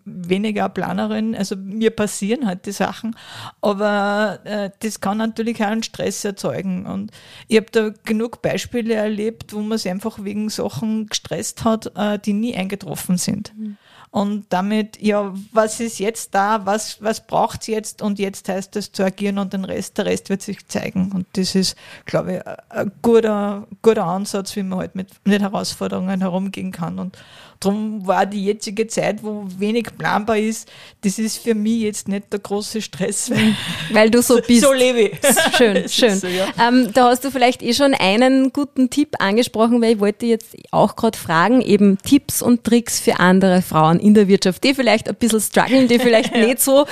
weniger 0.04 0.68
Planerin, 0.68 1.34
also 1.34 1.56
mir 1.56 1.90
passieren 1.90 2.46
halt 2.46 2.66
die 2.66 2.72
Sachen, 2.72 3.16
aber 3.60 4.40
äh, 4.44 4.70
das 4.80 5.00
kann 5.00 5.18
natürlich 5.18 5.62
auch 5.62 5.68
einen 5.68 5.82
Stress 5.82 6.24
erzeugen. 6.24 6.86
Und 6.86 7.12
ich 7.46 7.56
habe 7.56 7.68
da 7.70 7.90
genug 8.04 8.42
Beispiele 8.42 8.94
erlebt, 8.94 9.52
wo 9.52 9.60
man 9.60 9.78
sich 9.78 9.90
einfach 9.90 10.24
wegen 10.24 10.48
Sachen 10.48 11.06
gestresst 11.06 11.64
hat, 11.64 11.92
äh, 11.96 12.18
die 12.18 12.32
nie 12.32 12.56
eingetroffen 12.56 13.16
sind. 13.16 13.52
Mhm 13.56 13.78
und 14.10 14.46
damit, 14.48 15.00
ja, 15.00 15.34
was 15.52 15.80
ist 15.80 15.98
jetzt 15.98 16.34
da, 16.34 16.64
was, 16.64 17.02
was 17.02 17.26
braucht 17.26 17.60
es 17.62 17.66
jetzt 17.66 18.02
und 18.02 18.18
jetzt 18.18 18.48
heißt 18.48 18.74
es 18.76 18.90
zu 18.92 19.04
agieren 19.04 19.38
und 19.38 19.52
den 19.52 19.64
Rest, 19.64 19.98
der 19.98 20.06
Rest 20.06 20.30
wird 20.30 20.42
sich 20.42 20.66
zeigen. 20.66 21.12
Und 21.12 21.26
das 21.34 21.54
ist, 21.54 21.76
glaube 22.06 22.36
ich, 22.36 22.46
ein 22.70 22.90
guter, 23.02 23.66
guter 23.82 24.04
Ansatz, 24.04 24.56
wie 24.56 24.62
man 24.62 24.78
halt 24.78 24.94
mit, 24.94 25.08
mit 25.24 25.42
Herausforderungen 25.42 26.20
herumgehen 26.20 26.72
kann. 26.72 26.98
Und, 26.98 27.18
Darum 27.60 28.06
war 28.06 28.24
die 28.24 28.44
jetzige 28.44 28.86
Zeit, 28.86 29.22
wo 29.24 29.44
wenig 29.58 29.88
planbar 29.98 30.38
ist, 30.38 30.70
das 31.00 31.18
ist 31.18 31.38
für 31.38 31.56
mich 31.56 31.82
jetzt 31.82 32.06
nicht 32.06 32.32
der 32.32 32.38
große 32.38 32.80
Stress. 32.80 33.30
Weil, 33.38 33.56
weil 33.90 34.10
du 34.10 34.22
so 34.22 34.40
bist. 34.46 34.62
So 34.62 34.72
lebe 34.72 35.00
ich. 35.00 35.18
Schön, 35.56 35.88
schön. 35.88 36.16
So, 36.18 36.28
ja. 36.28 36.46
ähm, 36.68 36.90
da 36.94 37.08
hast 37.08 37.24
du 37.24 37.30
vielleicht 37.30 37.62
eh 37.62 37.74
schon 37.74 37.94
einen 37.94 38.52
guten 38.52 38.90
Tipp 38.90 39.16
angesprochen, 39.18 39.80
weil 39.80 39.94
ich 39.94 40.00
wollte 40.00 40.26
jetzt 40.26 40.56
auch 40.70 40.94
gerade 40.94 41.18
fragen, 41.18 41.60
eben 41.60 41.98
Tipps 41.98 42.42
und 42.42 42.62
Tricks 42.62 43.00
für 43.00 43.18
andere 43.18 43.62
Frauen 43.62 43.97
in 43.98 44.14
der 44.14 44.28
Wirtschaft, 44.28 44.62
die 44.64 44.74
vielleicht 44.74 45.08
ein 45.08 45.14
bisschen 45.14 45.40
strugglen, 45.40 45.88
die 45.88 45.98
vielleicht 45.98 46.34
ja. 46.34 46.44
nicht 46.46 46.60
so, 46.60 46.82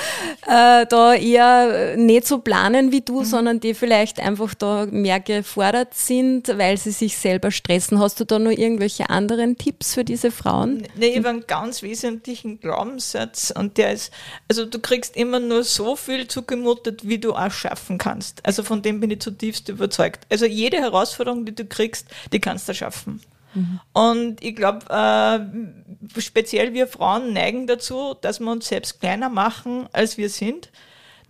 äh, 0.47 0.87
da 0.87 1.15
eher 1.15 1.97
nicht 1.97 2.27
so 2.27 2.39
planen 2.39 2.93
wie 2.93 3.01
du, 3.01 3.21
mhm. 3.21 3.25
sondern 3.25 3.61
die 3.61 3.75
vielleicht 3.75 4.21
einfach 4.21 4.55
da 4.55 4.87
mehr 4.91 5.21
gefordert 5.21 5.95
sind, 5.95 6.57
weil 6.57 6.77
sie 6.77 6.93
sich 6.93 7.17
selber 7.17 7.51
stressen. 7.51 7.99
Hast 7.99 8.21
du 8.21 8.25
da 8.25 8.39
noch 8.39 8.51
irgendwelche 8.51 9.11
anderen 9.11 9.59
Tipps 9.59 9.95
für 9.95 10.05
diese 10.05 10.31
Frauen? 10.31 10.47
Frauen? 10.47 10.87
Nee, 10.95 11.09
ich 11.09 11.19
habe 11.19 11.29
einen 11.29 11.47
ganz 11.47 11.83
wesentlichen 11.83 12.61
Glaubenssatz 12.61 13.53
und 13.57 13.77
der 13.79 13.93
ist, 13.93 14.13
also 14.49 14.65
du 14.65 14.79
kriegst 14.79 15.17
immer 15.17 15.41
nur 15.41 15.65
so 15.65 15.97
viel 15.97 16.29
zugemutet, 16.29 17.09
wie 17.09 17.19
du 17.19 17.35
auch 17.35 17.51
schaffen 17.51 17.99
kannst. 17.99 18.45
Also 18.47 18.63
von 18.63 18.83
dem 18.83 19.01
bin 19.01 19.11
ich 19.11 19.21
zutiefst 19.21 19.69
überzeugt. 19.69 20.27
Also 20.31 20.47
jede 20.47 20.79
Herausforderung, 20.79 21.45
die 21.45 21.55
du 21.55 21.65
kriegst, 21.65 22.07
die 22.33 22.41
kannst 22.41 22.69
du 22.69 22.75
schaffen. 22.75 23.21
Und 23.93 24.45
ich 24.45 24.55
glaube, 24.55 24.87
äh, 24.91 26.21
speziell 26.21 26.75
wir 26.75 26.87
Frauen 26.87 27.33
neigen 27.33 27.67
dazu, 27.67 28.15
dass 28.21 28.41
wir 28.41 28.51
uns 28.51 28.69
selbst 28.69 29.01
kleiner 29.01 29.29
machen, 29.29 29.89
als 29.93 30.19
wir 30.19 30.29
sind 30.29 30.71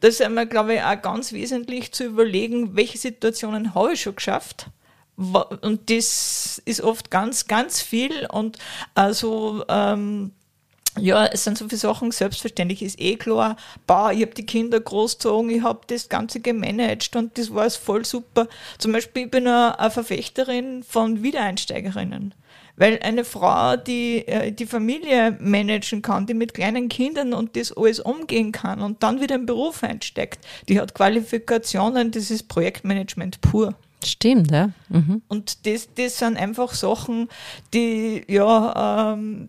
da 0.00 0.08
ist 0.08 0.20
einmal, 0.20 0.46
glaube 0.46 0.74
ich, 0.74 0.82
auch 0.82 1.00
ganz 1.00 1.32
wesentlich 1.32 1.92
zu 1.92 2.04
überlegen, 2.04 2.76
welche 2.76 2.98
Situationen 2.98 3.74
habe 3.74 3.94
ich 3.94 4.02
schon 4.02 4.16
geschafft. 4.16 4.68
Und 5.16 5.88
das 5.88 6.60
ist 6.66 6.82
oft 6.82 7.10
ganz, 7.10 7.46
ganz 7.46 7.80
viel. 7.80 8.26
Und 8.26 8.58
also 8.94 9.64
ähm, 9.68 10.32
ja, 10.98 11.26
es 11.26 11.44
sind 11.44 11.58
so 11.58 11.68
viele 11.68 11.78
Sachen, 11.78 12.10
selbstverständlich 12.10 12.82
ist 12.82 13.00
eh 13.00 13.16
klar, 13.16 13.56
bah, 13.86 14.12
ich 14.12 14.22
habe 14.22 14.34
die 14.34 14.46
Kinder 14.46 14.80
großgezogen, 14.80 15.50
ich 15.50 15.62
habe 15.62 15.80
das 15.86 16.08
Ganze 16.08 16.40
gemanagt 16.40 17.14
und 17.16 17.36
das 17.38 17.52
war 17.54 17.68
voll 17.70 18.04
super. 18.04 18.48
Zum 18.78 18.92
Beispiel, 18.92 19.24
ich 19.24 19.30
bin 19.30 19.46
eine, 19.46 19.78
eine 19.78 19.90
Verfechterin 19.90 20.82
von 20.82 21.22
Wiedereinsteigerinnen. 21.22 22.34
Weil 22.78 22.98
eine 23.02 23.24
Frau, 23.24 23.76
die 23.76 24.28
äh, 24.28 24.52
die 24.52 24.66
Familie 24.66 25.38
managen 25.40 26.02
kann, 26.02 26.26
die 26.26 26.34
mit 26.34 26.52
kleinen 26.52 26.90
Kindern 26.90 27.32
und 27.32 27.56
das 27.56 27.72
alles 27.72 28.00
umgehen 28.00 28.52
kann 28.52 28.82
und 28.82 29.02
dann 29.02 29.20
wieder 29.22 29.36
im 29.36 29.46
Beruf 29.46 29.82
einsteckt, 29.82 30.46
die 30.68 30.78
hat 30.78 30.94
Qualifikationen, 30.94 32.10
das 32.10 32.30
ist 32.30 32.48
Projektmanagement 32.48 33.40
pur. 33.40 33.74
Stimmt, 34.04 34.50
ja. 34.50 34.70
Mhm. 34.90 35.22
Und 35.28 35.66
das, 35.66 35.88
das 35.94 36.18
sind 36.18 36.36
einfach 36.36 36.74
Sachen, 36.74 37.28
die, 37.72 38.22
ja, 38.28 39.14
ähm, 39.14 39.48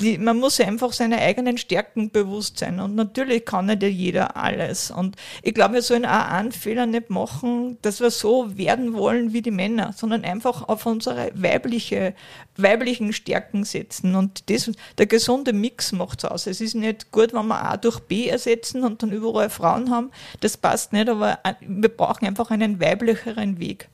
man 0.00 0.38
muss 0.38 0.60
einfach 0.60 0.92
seine 0.92 1.18
eigenen 1.18 1.58
Stärken 1.58 2.10
bewusst 2.10 2.58
sein. 2.58 2.80
Und 2.80 2.94
natürlich 2.94 3.44
kann 3.44 3.66
nicht 3.66 3.82
jeder 3.82 4.36
alles. 4.36 4.90
Und 4.90 5.16
ich 5.42 5.54
glaube, 5.54 5.74
wir 5.74 5.82
sollen 5.82 6.06
auch 6.06 6.28
einen 6.28 6.52
Fehler 6.52 6.86
nicht 6.86 7.10
machen, 7.10 7.78
dass 7.82 8.00
wir 8.00 8.10
so 8.10 8.56
werden 8.56 8.94
wollen 8.94 9.32
wie 9.32 9.42
die 9.42 9.50
Männer, 9.50 9.92
sondern 9.96 10.24
einfach 10.24 10.68
auf 10.68 10.86
unsere 10.86 11.30
weibliche, 11.34 12.14
weiblichen 12.56 13.12
Stärken 13.12 13.64
setzen. 13.64 14.14
Und 14.14 14.50
das, 14.50 14.70
der 14.98 15.06
gesunde 15.06 15.52
Mix 15.52 15.92
macht 15.92 16.24
es 16.24 16.30
aus. 16.30 16.46
Es 16.46 16.60
ist 16.60 16.74
nicht 16.74 17.10
gut, 17.10 17.32
wenn 17.32 17.46
wir 17.46 17.64
A 17.64 17.76
durch 17.76 18.00
B 18.00 18.28
ersetzen 18.28 18.84
und 18.84 19.02
dann 19.02 19.12
überall 19.12 19.50
Frauen 19.50 19.90
haben. 19.90 20.10
Das 20.40 20.56
passt 20.56 20.92
nicht, 20.92 21.08
aber 21.08 21.38
wir 21.60 21.88
brauchen 21.88 22.26
einfach 22.26 22.50
einen 22.50 22.80
weiblicheren 22.80 23.58
Weg. 23.58 23.88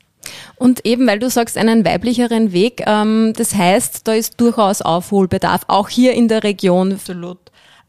Und 0.56 0.84
eben, 0.84 1.06
weil 1.06 1.18
du 1.18 1.30
sagst, 1.30 1.56
einen 1.56 1.84
weiblicheren 1.84 2.52
Weg, 2.52 2.82
ähm, 2.86 3.32
das 3.36 3.54
heißt, 3.54 4.06
da 4.06 4.12
ist 4.12 4.40
durchaus 4.40 4.82
Aufholbedarf, 4.82 5.62
auch 5.68 5.88
hier 5.88 6.14
in 6.14 6.28
der 6.28 6.42
Region. 6.42 6.92
Absolut. 6.92 7.38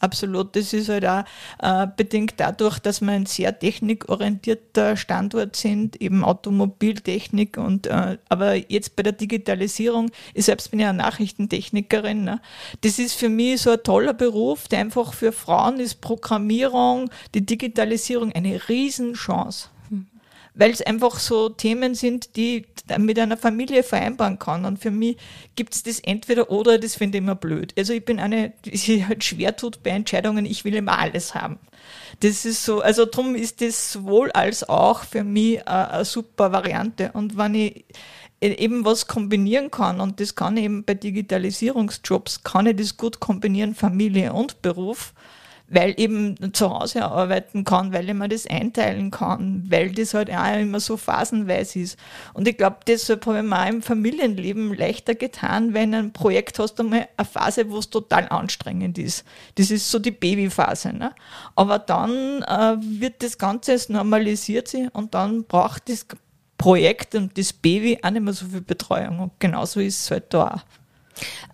Absolut, 0.01 0.55
das 0.55 0.71
ist 0.71 0.87
halt 0.87 1.05
auch 1.05 1.23
äh, 1.61 1.85
bedingt 1.97 2.35
dadurch, 2.37 2.79
dass 2.79 3.01
wir 3.01 3.11
ein 3.11 3.25
sehr 3.25 3.57
technikorientierter 3.59 4.95
Standort 4.95 5.57
sind, 5.57 6.01
eben 6.01 6.23
Automobiltechnik 6.23 7.57
und 7.57 7.87
äh, 7.87 8.17
aber 8.29 8.55
jetzt 8.71 8.95
bei 8.95 9.03
der 9.03 9.11
Digitalisierung, 9.11 10.09
ich 10.33 10.45
selbst 10.45 10.71
bin 10.71 10.79
ja 10.79 10.93
Nachrichtentechnikerin, 10.93 12.23
ne? 12.23 12.39
das 12.79 12.97
ist 12.97 13.15
für 13.15 13.27
mich 13.27 13.61
so 13.61 13.71
ein 13.71 13.83
toller 13.83 14.13
Beruf, 14.13 14.69
der 14.69 14.79
einfach 14.79 15.11
für 15.11 15.33
Frauen 15.33 15.81
ist 15.81 15.99
Programmierung, 15.99 17.09
die 17.33 17.45
Digitalisierung 17.45 18.31
eine 18.31 18.69
Riesenchance 18.69 19.67
weil 20.53 20.71
es 20.71 20.81
einfach 20.81 21.19
so 21.19 21.49
Themen 21.49 21.95
sind, 21.95 22.35
die 22.35 22.65
mit 22.97 23.19
einer 23.19 23.37
Familie 23.37 23.83
vereinbaren 23.83 24.39
kann. 24.39 24.65
Und 24.65 24.79
für 24.79 24.91
mich 24.91 25.17
gibt 25.55 25.75
es 25.75 25.83
das 25.83 25.99
entweder 25.99 26.51
oder, 26.51 26.77
das 26.77 26.95
finde 26.95 27.17
ich 27.17 27.23
immer 27.23 27.35
blöd. 27.35 27.73
Also 27.77 27.93
ich 27.93 28.03
bin 28.03 28.19
eine, 28.19 28.53
die 28.65 28.77
sich 28.77 29.07
halt 29.07 29.23
schwer 29.23 29.55
tut 29.55 29.83
bei 29.83 29.91
Entscheidungen, 29.91 30.45
ich 30.45 30.65
will 30.65 30.75
immer 30.75 30.97
alles 30.99 31.35
haben. 31.35 31.59
Das 32.21 32.45
ist 32.45 32.65
so, 32.65 32.81
also 32.81 33.05
darum 33.05 33.35
ist 33.35 33.61
das 33.61 33.93
sowohl 33.93 34.31
als 34.31 34.67
auch 34.67 35.03
für 35.03 35.23
mich 35.23 35.65
eine, 35.67 35.91
eine 35.91 36.05
super 36.05 36.51
Variante. 36.51 37.11
Und 37.13 37.37
wenn 37.37 37.55
ich 37.55 37.85
eben 38.41 38.85
was 38.85 39.07
kombinieren 39.07 39.69
kann 39.69 39.99
und 39.99 40.19
das 40.19 40.35
kann 40.35 40.57
ich 40.57 40.63
eben 40.63 40.83
bei 40.83 40.93
Digitalisierungsjobs, 40.93 42.43
kann 42.43 42.67
ich 42.67 42.77
das 42.77 42.97
gut 42.97 43.19
kombinieren, 43.19 43.75
Familie 43.75 44.33
und 44.33 44.61
Beruf, 44.61 45.13
weil 45.69 45.93
eben 45.97 46.53
zu 46.53 46.69
Hause 46.69 47.05
arbeiten 47.05 47.63
kann, 47.63 47.93
weil 47.93 48.09
ich 48.09 48.15
mir 48.15 48.27
das 48.27 48.47
einteilen 48.47 49.11
kann, 49.11 49.63
weil 49.69 49.91
das 49.91 50.13
halt 50.13 50.29
auch 50.31 50.59
immer 50.59 50.79
so 50.79 50.97
phasenweise 50.97 51.79
ist. 51.79 51.97
Und 52.33 52.47
ich 52.47 52.57
glaube, 52.57 52.77
deshalb 52.87 53.25
habe 53.25 53.37
ich 53.37 53.43
mir 53.43 53.61
auch 53.61 53.67
im 53.67 53.81
Familienleben 53.81 54.73
leichter 54.73 55.15
getan, 55.15 55.73
wenn 55.73 55.93
ein 55.93 56.11
Projekt 56.11 56.59
hast, 56.59 56.79
einmal 56.79 57.07
eine 57.15 57.25
Phase, 57.25 57.69
wo 57.69 57.77
es 57.77 57.89
total 57.89 58.27
anstrengend 58.29 58.97
ist. 58.97 59.23
Das 59.55 59.69
ist 59.69 59.89
so 59.89 59.99
die 59.99 60.11
Babyphase. 60.11 60.93
Ne? 60.93 61.13
Aber 61.55 61.79
dann 61.79 62.41
äh, 62.43 62.75
wird 62.79 63.21
das 63.21 63.37
Ganze, 63.37 63.77
normalisiert 63.89 64.67
sich 64.67 64.93
und 64.93 65.13
dann 65.13 65.43
braucht 65.43 65.89
das 65.89 66.05
Projekt 66.57 67.15
und 67.15 67.37
das 67.37 67.53
Baby 67.53 67.99
auch 68.01 68.09
nicht 68.09 68.21
mehr 68.21 68.33
so 68.33 68.45
viel 68.45 68.61
Betreuung. 68.61 69.19
Und 69.19 69.39
genauso 69.39 69.79
ist 69.79 70.03
es 70.03 70.11
halt 70.11 70.33
da 70.33 70.47
auch. 70.47 70.78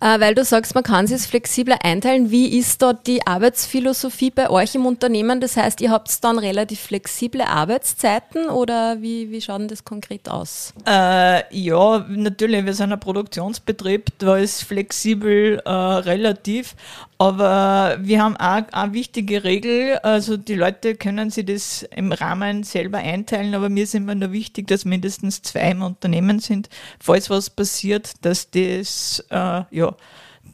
Äh, 0.00 0.20
weil 0.20 0.34
du 0.34 0.44
sagst, 0.44 0.74
man 0.74 0.84
kann 0.84 1.06
sich 1.06 1.22
flexibler 1.22 1.78
einteilen. 1.82 2.30
Wie 2.30 2.58
ist 2.58 2.82
dort 2.82 3.06
die 3.06 3.26
Arbeitsphilosophie 3.26 4.30
bei 4.30 4.50
euch 4.50 4.74
im 4.74 4.86
Unternehmen? 4.86 5.40
Das 5.40 5.56
heißt, 5.56 5.80
ihr 5.80 5.90
habt 5.90 6.22
dann 6.22 6.38
relativ 6.38 6.80
flexible 6.80 7.42
Arbeitszeiten 7.42 8.48
oder 8.48 9.00
wie, 9.00 9.30
wie 9.30 9.40
schaut 9.40 9.70
das 9.70 9.84
konkret 9.84 10.28
aus? 10.28 10.74
Äh, 10.86 11.42
ja, 11.56 12.04
natürlich, 12.08 12.64
wir 12.64 12.74
sind 12.74 12.92
ein 12.92 13.00
Produktionsbetrieb, 13.00 14.10
da 14.18 14.36
ist 14.36 14.64
flexibel 14.64 15.62
äh, 15.64 15.70
relativ, 15.70 16.74
aber 17.18 17.96
wir 18.00 18.22
haben 18.22 18.36
auch 18.36 18.62
eine 18.72 18.92
wichtige 18.92 19.42
Regel, 19.42 19.98
also 19.98 20.36
die 20.36 20.54
Leute 20.54 20.94
können 20.96 21.30
sich 21.30 21.46
das 21.46 21.82
im 21.94 22.12
Rahmen 22.12 22.62
selber 22.62 22.98
einteilen, 22.98 23.54
aber 23.54 23.70
mir 23.70 23.84
ist 23.84 23.94
immer 23.94 24.14
nur 24.14 24.32
wichtig, 24.32 24.66
dass 24.66 24.84
mindestens 24.84 25.40
zwei 25.40 25.70
im 25.70 25.82
Unternehmen 25.82 26.40
sind, 26.40 26.68
falls 27.00 27.30
was 27.30 27.48
passiert, 27.48 28.12
dass 28.24 28.50
das, 28.50 29.24
äh, 29.30 29.62
ja, 29.70 29.96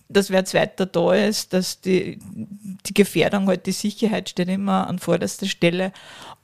dass 0.08 0.30
wer 0.30 0.44
zweiter 0.44 0.86
da 0.86 1.14
ist, 1.14 1.52
dass 1.52 1.80
die, 1.80 2.18
die 2.86 2.94
Gefährdung 2.94 3.48
halt, 3.48 3.66
die 3.66 3.72
Sicherheit 3.72 4.28
steht 4.28 4.48
immer 4.48 4.86
an 4.86 4.98
vorderster 4.98 5.46
Stelle. 5.46 5.92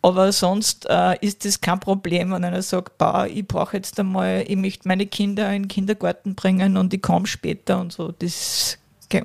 Aber 0.01 0.33
sonst 0.33 0.87
äh, 0.89 1.17
ist 1.21 1.45
das 1.45 1.61
kein 1.61 1.81
Problem, 1.81 2.33
wenn 2.33 2.45
einer 2.45 2.63
sagt, 2.63 2.99
bah, 2.99 3.27
ich 3.27 3.47
brauche 3.47 3.77
jetzt 3.77 3.99
einmal, 4.01 4.45
ich 4.47 4.57
möchte 4.57 4.89
meine 4.89 5.07
Kinder 5.07 5.53
in 5.53 5.65
den 5.65 5.69
Kindergarten 5.69 6.35
bringen 6.35 6.77
und 6.77 6.95
ich 6.95 7.03
komme 7.03 7.27
später 7.27 7.81
und 7.81 7.93
so. 7.93 8.13
Das 8.13 8.79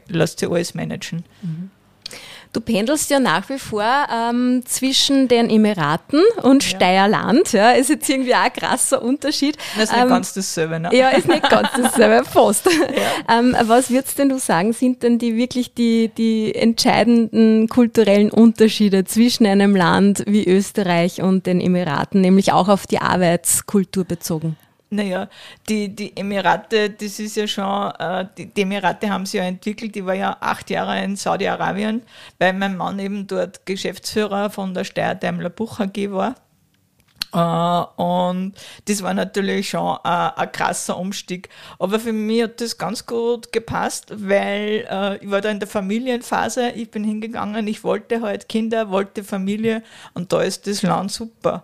lässt 0.08 0.40
sich 0.40 0.50
alles 0.50 0.74
managen. 0.74 1.24
Mhm. 1.42 1.72
Du 2.54 2.62
pendelst 2.62 3.10
ja 3.10 3.20
nach 3.20 3.50
wie 3.50 3.58
vor 3.58 3.84
ähm, 3.84 4.62
zwischen 4.68 5.28
den 5.28 5.50
Emiraten 5.50 6.22
und 6.44 6.64
ja. 6.64 6.70
Steierland. 6.70 7.52
Ja, 7.52 7.72
ist 7.72 7.90
jetzt 7.90 8.08
irgendwie 8.08 8.36
auch 8.36 8.44
ein 8.44 8.54
krasser 8.54 9.02
Unterschied. 9.02 9.58
Das 9.76 9.86
ist 9.86 9.92
nicht 9.92 10.04
ähm, 10.04 10.10
ganz 10.10 10.34
dasselbe, 10.34 10.80
ne? 10.80 10.90
Ja, 10.96 11.10
ist 11.10 11.28
nicht 11.28 11.50
ganz 11.50 11.70
dasselbe, 11.76 12.24
fast. 12.30 12.68
Ja. 12.68 13.40
Ähm, 13.40 13.56
was 13.64 13.90
würdest 13.90 14.20
denn 14.20 14.30
du 14.30 14.38
sagen, 14.38 14.72
sind 14.72 15.02
denn 15.02 15.18
die 15.18 15.36
wirklich 15.36 15.74
die, 15.74 16.12
die 16.16 16.54
entscheidenden 16.54 17.70
kulturellen 17.70 18.30
Unterschiede 18.30 19.04
zwischen 19.04 19.48
einem 19.48 19.76
Land 19.76 20.24
wie 20.28 20.48
Österreich 20.48 21.24
und 21.24 21.48
den 21.48 21.60
Emiraten, 21.60 22.22
nämlich 22.22 22.54
auch 22.54 22.70
auf 22.70 22.86
die 22.86 23.00
Arbeitskultur 23.00 24.06
bezogen? 24.06 24.58
Naja, 24.94 25.28
die, 25.68 25.96
die 25.96 26.16
Emirate, 26.16 26.92
das 26.92 27.18
ist 27.20 27.36
ja 27.36 27.48
schon, 27.48 27.92
äh, 27.98 28.28
die, 28.38 28.62
Emirate 28.62 29.10
haben 29.10 29.26
sich 29.26 29.40
ja 29.40 29.44
entwickelt. 29.44 29.96
Ich 29.96 30.06
war 30.06 30.14
ja 30.14 30.38
acht 30.40 30.70
Jahre 30.70 31.04
in 31.04 31.16
Saudi-Arabien, 31.16 32.04
weil 32.38 32.54
mein 32.54 32.78
Mann 32.78 33.00
eben 33.00 33.26
dort 33.26 33.66
Geschäftsführer 33.66 34.52
von 34.52 34.76
der 34.76 34.84
Steyr 34.84 35.16
Daimler 35.16 35.50
Buch 35.50 35.80
AG 35.80 36.12
war. 36.12 36.36
Uh, 37.36 37.86
und 37.96 38.54
das 38.86 39.02
war 39.02 39.16
natürlich 39.16 39.70
schon 39.70 39.82
uh, 39.82 40.00
ein 40.04 40.52
krasser 40.52 41.00
Umstieg. 41.00 41.50
Aber 41.80 42.00
für 42.00 42.14
mich 42.14 42.44
hat 42.44 42.62
das 42.62 42.78
ganz 42.78 43.08
gut 43.08 43.52
gepasst, 43.52 44.14
weil 44.16 44.88
uh, 44.92 45.18
ich 45.20 45.32
war 45.32 45.42
da 45.42 45.50
in 45.50 45.60
der 45.60 45.68
Familienphase, 45.68 46.70
ich 46.70 46.92
bin 46.92 47.04
hingegangen, 47.04 47.66
ich 47.66 47.84
wollte 47.84 48.22
halt 48.22 48.48
Kinder, 48.48 48.92
wollte 48.92 49.24
Familie 49.24 49.82
und 50.14 50.32
da 50.32 50.44
ist 50.44 50.68
das 50.68 50.84
Land 50.84 51.12
super. 51.12 51.64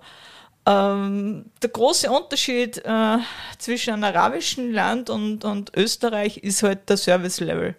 Ähm, 0.66 1.46
der 1.62 1.70
große 1.70 2.10
Unterschied 2.12 2.78
äh, 2.86 3.18
zwischen 3.58 3.94
einem 3.94 4.04
arabischen 4.04 4.72
Land 4.72 5.10
und, 5.10 5.46
und 5.46 5.76
Österreich 5.76 6.38
ist 6.38 6.64
halt 6.64 6.90
der 6.90 6.98
Service-Level. 6.98 7.76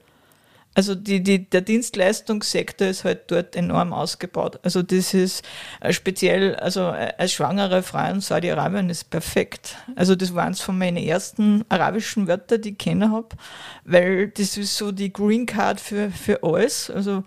Also 0.73 0.95
die, 0.95 1.21
die, 1.21 1.51
der 1.51 1.63
Dienstleistungssektor 1.63 2.87
ist 2.87 3.05
halt 3.05 3.31
dort 3.31 3.57
enorm 3.57 3.93
ausgebaut. 3.93 4.61
Also 4.63 4.83
das 4.83 5.15
ist 5.15 5.45
äh, 5.81 5.93
speziell, 5.93 6.55
also 6.57 6.83
äh, 6.91 7.13
als 7.19 7.33
schwangere 7.33 7.83
Frau 7.83 8.09
in 8.09 8.21
Saudi-Arabien 8.21 8.89
ist 8.89 9.11
perfekt. 9.11 9.77
Also 9.97 10.15
das 10.15 10.35
waren 10.35 10.55
von 10.55 10.79
meinen 10.79 10.97
ersten 10.97 11.65
arabischen 11.69 12.29
Wörter, 12.29 12.59
die 12.59 12.71
ich 12.71 12.79
kennen 12.79 13.11
habe, 13.11 13.29
weil 13.85 14.29
das 14.29 14.57
ist 14.57 14.77
so 14.77 14.93
die 14.93 15.13
Green 15.13 15.45
Card 15.45 15.81
für, 15.81 16.11
für 16.11 16.43
alles. 16.45 16.89
Also 16.89 17.25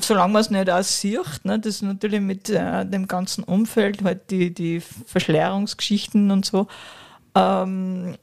solange 0.00 0.32
man 0.32 0.40
es 0.40 0.50
nicht 0.50 0.70
auch 0.70 0.82
sieht, 0.82 1.44
ne, 1.44 1.58
das 1.58 1.76
ist 1.76 1.82
natürlich 1.82 2.20
mit 2.20 2.50
äh, 2.50 2.84
dem 2.86 3.06
ganzen 3.06 3.44
Umfeld, 3.44 4.02
halt 4.02 4.30
die, 4.30 4.52
die 4.52 4.80
Verschleierungsgeschichten 4.80 6.30
und 6.30 6.44
so. 6.44 6.66
Ähm, 7.34 8.16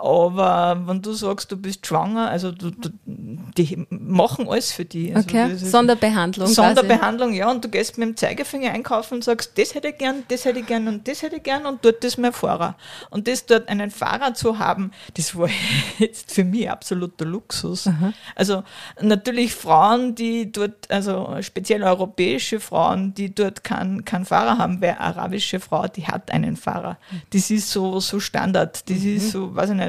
aber 0.00 0.82
wenn 0.86 1.02
du 1.02 1.12
sagst, 1.12 1.50
du 1.52 1.56
bist 1.56 1.86
schwanger, 1.86 2.28
also 2.28 2.50
du, 2.50 2.70
du, 2.70 2.90
die 3.06 3.86
machen 3.88 4.48
alles 4.48 4.72
für 4.72 4.84
dich. 4.84 5.14
Also 5.14 5.28
okay, 5.28 5.54
Sonderbehandlung. 5.56 6.48
Sonderbehandlung, 6.48 7.28
quasi. 7.30 7.40
ja, 7.40 7.50
und 7.50 7.64
du 7.64 7.68
gehst 7.68 7.96
mit 7.98 8.08
dem 8.08 8.16
Zeigefinger 8.16 8.72
einkaufen 8.72 9.14
und 9.14 9.24
sagst, 9.24 9.56
das 9.56 9.74
hätte 9.74 9.88
ich 9.88 9.98
gern, 9.98 10.24
das 10.28 10.44
hätte 10.44 10.60
ich 10.60 10.66
gern 10.66 10.88
und 10.88 11.06
das 11.06 11.22
hätte 11.22 11.36
ich 11.36 11.42
gern 11.42 11.66
und 11.66 11.84
dort 11.84 12.02
ist 12.04 12.18
mein 12.18 12.32
Fahrer. 12.32 12.76
Und 13.10 13.28
das 13.28 13.46
dort 13.46 13.68
einen 13.68 13.90
Fahrer 13.90 14.34
zu 14.34 14.58
haben, 14.58 14.90
das 15.14 15.36
war 15.36 15.48
jetzt 15.98 16.32
für 16.32 16.44
mich 16.44 16.70
absoluter 16.70 17.24
Luxus. 17.24 17.86
Aha. 17.86 18.12
Also 18.34 18.64
natürlich 19.00 19.54
Frauen, 19.54 20.14
die 20.14 20.50
dort, 20.50 20.90
also 20.90 21.36
speziell 21.40 21.82
europäische 21.82 22.58
Frauen, 22.58 23.14
die 23.14 23.34
dort 23.34 23.62
keinen 23.64 24.04
kein 24.04 24.24
Fahrer 24.24 24.58
haben, 24.58 24.80
weil 24.80 24.96
arabische 24.98 25.60
Frau, 25.60 25.86
die 25.86 26.06
hat 26.06 26.30
einen 26.30 26.56
Fahrer. 26.56 26.98
Das 27.32 27.50
ist 27.50 27.70
so, 27.70 28.00
so 28.00 28.18
Standard, 28.18 28.88
das 28.88 28.98
mhm. 28.98 29.16
ist 29.16 29.30
so, 29.30 29.54
weiß 29.54 29.70
ich 29.70 29.76
nicht, 29.76 29.83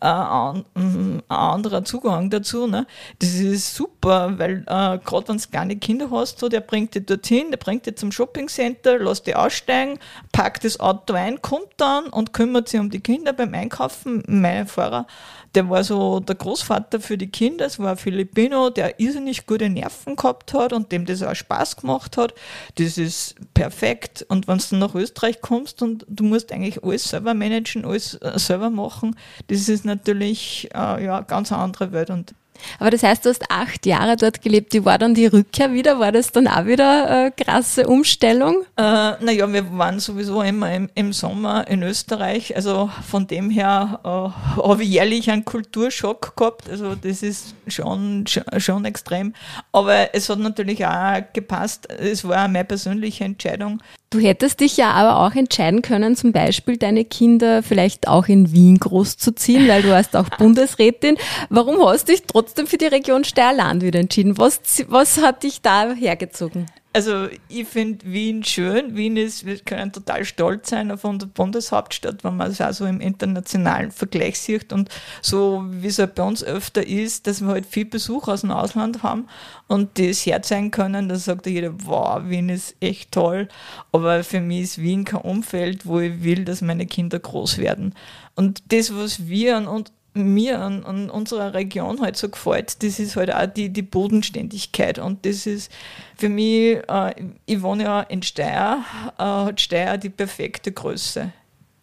äh, 0.00 0.06
ein, 0.06 0.64
ein, 0.74 1.22
anderer 1.28 1.84
Zugang 1.84 2.30
dazu. 2.30 2.66
Ne? 2.66 2.86
Das 3.18 3.34
ist 3.34 3.74
super, 3.74 4.38
weil 4.38 4.64
äh, 4.66 4.98
gerade 4.98 5.28
wenn 5.28 5.36
du 5.36 5.48
kleine 5.50 5.76
Kinder 5.76 6.10
hast, 6.10 6.38
so, 6.38 6.48
der 6.48 6.60
bringt 6.60 6.94
dich 6.94 7.06
dorthin, 7.06 7.50
der 7.50 7.58
bringt 7.58 7.86
dich 7.86 7.96
zum 7.96 8.12
Shoppingcenter, 8.12 8.98
lässt 8.98 9.26
dich 9.26 9.36
aussteigen, 9.36 9.98
packt 10.32 10.64
das 10.64 10.80
Auto 10.80 11.14
ein, 11.14 11.42
kommt 11.42 11.68
dann 11.76 12.06
und 12.06 12.32
kümmert 12.32 12.68
sich 12.68 12.80
um 12.80 12.90
die 12.90 13.00
Kinder 13.00 13.32
beim 13.32 13.54
Einkaufen. 13.54 14.22
Mein 14.26 14.66
Fahrer 14.66 15.06
der 15.54 15.68
war 15.68 15.84
so 15.84 16.20
der 16.20 16.34
Großvater 16.34 17.00
für 17.00 17.18
die 17.18 17.28
Kinder, 17.28 17.66
es 17.66 17.78
war 17.78 17.92
ein 17.92 17.96
Filipino, 17.96 18.70
der 18.70 18.98
irrsinnig 18.98 19.46
gute 19.46 19.68
Nerven 19.68 20.16
gehabt 20.16 20.54
hat 20.54 20.72
und 20.72 20.92
dem 20.92 21.04
das 21.04 21.22
auch 21.22 21.34
Spaß 21.34 21.76
gemacht 21.76 22.16
hat. 22.16 22.34
Das 22.76 22.96
ist 22.96 23.34
perfekt. 23.52 24.24
Und 24.28 24.48
wenn 24.48 24.58
du 24.58 24.76
nach 24.76 24.94
Österreich 24.94 25.40
kommst 25.40 25.82
und 25.82 26.06
du 26.08 26.24
musst 26.24 26.52
eigentlich 26.52 26.82
alles 26.82 27.04
selber 27.04 27.34
managen, 27.34 27.84
alles 27.84 28.14
äh, 28.14 28.38
selber 28.38 28.70
machen, 28.70 29.16
das 29.48 29.68
ist 29.68 29.84
natürlich 29.84 30.68
äh, 30.74 31.04
ja, 31.04 31.20
ganz 31.22 31.52
eine 31.52 31.62
andere 31.62 31.92
Welt. 31.92 32.10
Und 32.10 32.34
aber 32.78 32.90
das 32.90 33.02
heißt, 33.02 33.24
du 33.24 33.30
hast 33.30 33.50
acht 33.50 33.86
Jahre 33.86 34.16
dort 34.16 34.42
gelebt. 34.42 34.72
Wie 34.74 34.84
war 34.84 34.98
dann 34.98 35.14
die 35.14 35.26
Rückkehr 35.26 35.72
wieder? 35.72 35.98
War 35.98 36.12
das 36.12 36.32
dann 36.32 36.46
auch 36.46 36.66
wieder 36.66 37.08
eine 37.08 37.32
krasse 37.32 37.86
Umstellung? 37.86 38.62
Äh, 38.76 38.82
naja, 38.82 39.52
wir 39.52 39.76
waren 39.76 40.00
sowieso 40.00 40.42
immer 40.42 40.72
im, 40.72 40.88
im, 40.94 41.12
Sommer 41.12 41.66
in 41.68 41.82
Österreich. 41.82 42.54
Also 42.56 42.90
von 43.08 43.26
dem 43.26 43.50
her 43.50 44.00
äh, 44.04 44.08
habe 44.08 44.82
ich 44.82 44.90
jährlich 44.90 45.30
einen 45.30 45.44
Kulturschock 45.44 46.36
gehabt. 46.36 46.68
Also 46.68 46.94
das 46.94 47.22
ist 47.22 47.54
schon, 47.68 48.26
schon, 48.26 48.44
schon 48.58 48.84
extrem. 48.84 49.34
Aber 49.72 50.14
es 50.14 50.28
hat 50.28 50.38
natürlich 50.38 50.84
auch 50.86 51.22
gepasst. 51.32 51.90
Es 51.90 52.26
war 52.26 52.48
meine 52.48 52.64
persönliche 52.64 53.24
Entscheidung. 53.24 53.80
Du 54.12 54.20
hättest 54.20 54.60
dich 54.60 54.76
ja 54.76 54.90
aber 54.90 55.26
auch 55.26 55.34
entscheiden 55.34 55.80
können, 55.80 56.16
zum 56.16 56.32
Beispiel 56.32 56.76
deine 56.76 57.06
Kinder 57.06 57.62
vielleicht 57.62 58.08
auch 58.08 58.28
in 58.28 58.52
Wien 58.52 58.78
großzuziehen, 58.78 59.66
weil 59.68 59.80
du 59.80 59.88
warst 59.88 60.14
auch 60.16 60.28
Bundesrätin. 60.38 61.16
Warum 61.48 61.82
hast 61.82 62.08
du 62.08 62.12
dich 62.12 62.24
trotzdem 62.24 62.66
für 62.66 62.76
die 62.76 62.84
Region 62.88 63.24
Steierland 63.24 63.82
wieder 63.82 64.00
entschieden? 64.00 64.36
Was, 64.36 64.60
was 64.88 65.22
hat 65.22 65.44
dich 65.44 65.62
da 65.62 65.94
hergezogen? 65.94 66.66
Also 66.92 67.28
ich 67.48 67.66
finde 67.66 68.04
Wien 68.04 68.44
schön. 68.44 68.96
Wien 68.96 69.16
ist, 69.16 69.46
wir 69.46 69.58
können 69.58 69.92
total 69.92 70.24
stolz 70.24 70.70
sein 70.70 70.90
auf 70.90 71.04
unsere 71.04 71.30
Bundeshauptstadt, 71.30 72.22
wenn 72.24 72.36
man 72.36 72.50
es 72.50 72.60
auch 72.60 72.72
so 72.72 72.84
im 72.84 73.00
internationalen 73.00 73.90
Vergleich 73.90 74.38
sieht 74.38 74.72
und 74.72 74.88
so 75.22 75.64
wie 75.70 75.86
es 75.86 75.98
halt 75.98 76.14
bei 76.14 76.22
uns 76.22 76.44
öfter 76.44 76.86
ist, 76.86 77.26
dass 77.26 77.40
wir 77.40 77.48
halt 77.48 77.66
viel 77.66 77.86
Besuch 77.86 78.28
aus 78.28 78.42
dem 78.42 78.50
Ausland 78.50 79.02
haben 79.02 79.26
und 79.68 79.98
das 79.98 80.26
herzeigen 80.26 80.70
können, 80.70 81.08
da 81.08 81.16
sagt 81.16 81.46
jeder, 81.46 81.72
wow, 81.84 82.22
Wien 82.24 82.48
ist 82.48 82.76
echt 82.80 83.12
toll. 83.12 83.48
Aber 83.90 84.22
für 84.22 84.40
mich 84.40 84.62
ist 84.62 84.78
Wien 84.78 85.04
kein 85.04 85.22
Umfeld, 85.22 85.86
wo 85.86 86.00
ich 86.00 86.22
will, 86.22 86.44
dass 86.44 86.60
meine 86.60 86.86
Kinder 86.86 87.18
groß 87.18 87.58
werden. 87.58 87.94
Und 88.34 88.72
das, 88.72 88.94
was 88.94 89.26
wir 89.28 89.56
an 89.56 89.66
uns 89.66 89.92
mir 90.14 90.60
an, 90.60 90.84
an 90.84 91.10
unserer 91.10 91.54
Region 91.54 92.00
halt 92.00 92.16
so 92.16 92.28
gefällt, 92.28 92.82
das 92.82 92.98
ist 92.98 93.16
halt 93.16 93.34
auch 93.34 93.46
die, 93.46 93.70
die 93.70 93.82
Bodenständigkeit. 93.82 94.98
Und 94.98 95.24
das 95.24 95.46
ist 95.46 95.72
für 96.16 96.28
mich, 96.28 96.78
äh, 96.88 97.14
ich 97.46 97.62
wohne 97.62 97.84
ja 97.84 98.00
in 98.02 98.22
Steyr, 98.22 98.84
äh, 99.18 99.22
hat 99.22 99.60
Steyr 99.60 99.96
die 99.96 100.10
perfekte 100.10 100.72
Größe. 100.72 101.32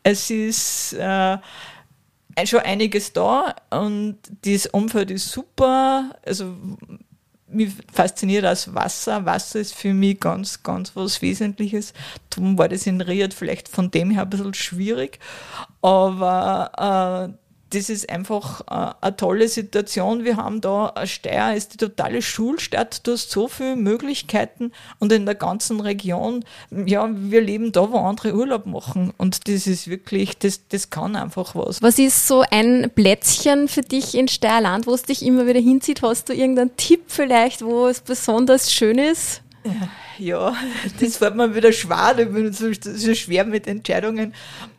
Es 0.04 0.30
ist 0.30 0.94
äh, 0.94 1.38
schon 2.46 2.60
einiges 2.60 3.14
da 3.14 3.56
und 3.70 4.18
das 4.44 4.68
Umfeld 4.68 5.12
ist 5.12 5.30
super. 5.32 6.16
Also 6.26 6.56
mich 7.52 7.74
fasziniert 7.92 8.44
das 8.44 8.74
Wasser. 8.74 9.26
Wasser 9.26 9.60
ist 9.60 9.74
für 9.74 9.94
mich 9.94 10.20
ganz, 10.20 10.62
ganz 10.64 10.96
was 10.96 11.22
Wesentliches. 11.22 11.94
Darum 12.30 12.58
war 12.58 12.70
das 12.70 12.86
in 12.86 13.02
Riad 13.02 13.34
vielleicht 13.34 13.68
von 13.68 13.92
dem 13.92 14.12
her 14.12 14.24
ein 14.24 14.30
bisschen 14.30 14.54
schwierig. 14.54 15.20
Aber 15.82 17.34
äh, 17.34 17.49
das 17.72 17.90
ist 17.90 18.10
einfach 18.10 18.62
äh, 18.62 18.94
eine 19.02 19.16
tolle 19.16 19.48
Situation. 19.48 20.24
Wir 20.24 20.38
haben 20.38 20.62
da, 20.62 20.94
Steyr 21.06 21.56
ist 21.56 21.74
die 21.74 21.78
totale 21.78 22.22
Schulstadt, 22.22 23.06
du 23.06 23.14
hast 23.14 23.32
so 23.32 23.48
viele 23.48 23.76
Möglichkeiten 23.76 24.72
und 25.00 25.12
in 25.12 25.26
der 25.26 25.36
ganzen 25.36 25.80
Region, 25.80 26.44
ja, 26.72 27.10
wir 27.12 27.42
leben 27.42 27.72
da, 27.72 27.92
wo 27.92 27.98
andere 27.98 28.34
Urlaub 28.34 28.66
machen 28.66 29.14
und 29.18 29.48
das 29.48 29.68
ist 29.68 29.88
wirklich, 29.88 30.38
das, 30.38 30.68
das 30.70 30.90
kann 30.90 31.16
einfach 31.16 31.56
was. 31.56 31.82
Was 31.82 32.00
ist 32.00 32.28
so 32.28 32.44
ein 32.50 32.92
Plätzchen 32.94 33.68
für 33.68 33.82
dich 33.82 34.16
in 34.16 34.28
Steierland, 34.28 34.88
wo 34.88 34.94
es 34.94 35.04
dich 35.04 35.26
immer 35.26 35.46
wieder 35.48 35.60
hinzieht? 35.60 36.02
Hast 36.02 36.30
du 36.30 36.34
irgendeinen 36.34 36.76
Tipp 36.78 37.04
vielleicht, 37.08 37.62
wo 37.64 37.88
es 37.88 38.02
besonders 38.02 38.72
schön 38.72 38.98
ist? 38.98 39.42
Ja, 40.18 40.54
das 41.00 41.18
fällt 41.18 41.36
mir 41.36 41.54
wieder 41.56 41.72
schwer, 41.72 42.18
ich 42.18 42.30
bin 42.30 42.52
so, 42.52 42.74
schwer 42.74 43.46
mit 43.46 43.68
Entscheidungen. 43.68 44.34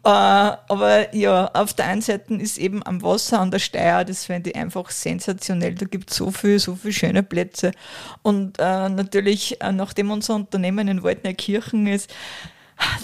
Äh, 0.04 0.08
aber 0.08 1.14
ja, 1.14 1.46
auf 1.54 1.72
der 1.74 1.86
einen 1.86 2.02
Seite 2.02 2.34
ist 2.34 2.58
eben 2.58 2.84
am 2.86 3.02
Wasser 3.02 3.40
an 3.40 3.50
der 3.50 3.58
Steier, 3.58 4.04
das 4.04 4.26
finde 4.26 4.50
ich 4.50 4.56
einfach 4.56 4.90
sensationell. 4.90 5.74
Da 5.74 5.86
gibt 5.86 6.10
es 6.10 6.16
so 6.16 6.30
viel, 6.30 6.58
so 6.58 6.76
viele 6.76 6.92
schöne 6.92 7.22
Plätze. 7.22 7.72
Und 8.22 8.58
äh, 8.58 8.88
natürlich, 8.88 9.60
äh, 9.60 9.72
nachdem 9.72 10.10
unser 10.10 10.34
Unternehmen 10.34 10.88
in 10.88 11.02
Waldneukirchen 11.02 11.86
ist, 11.86 12.12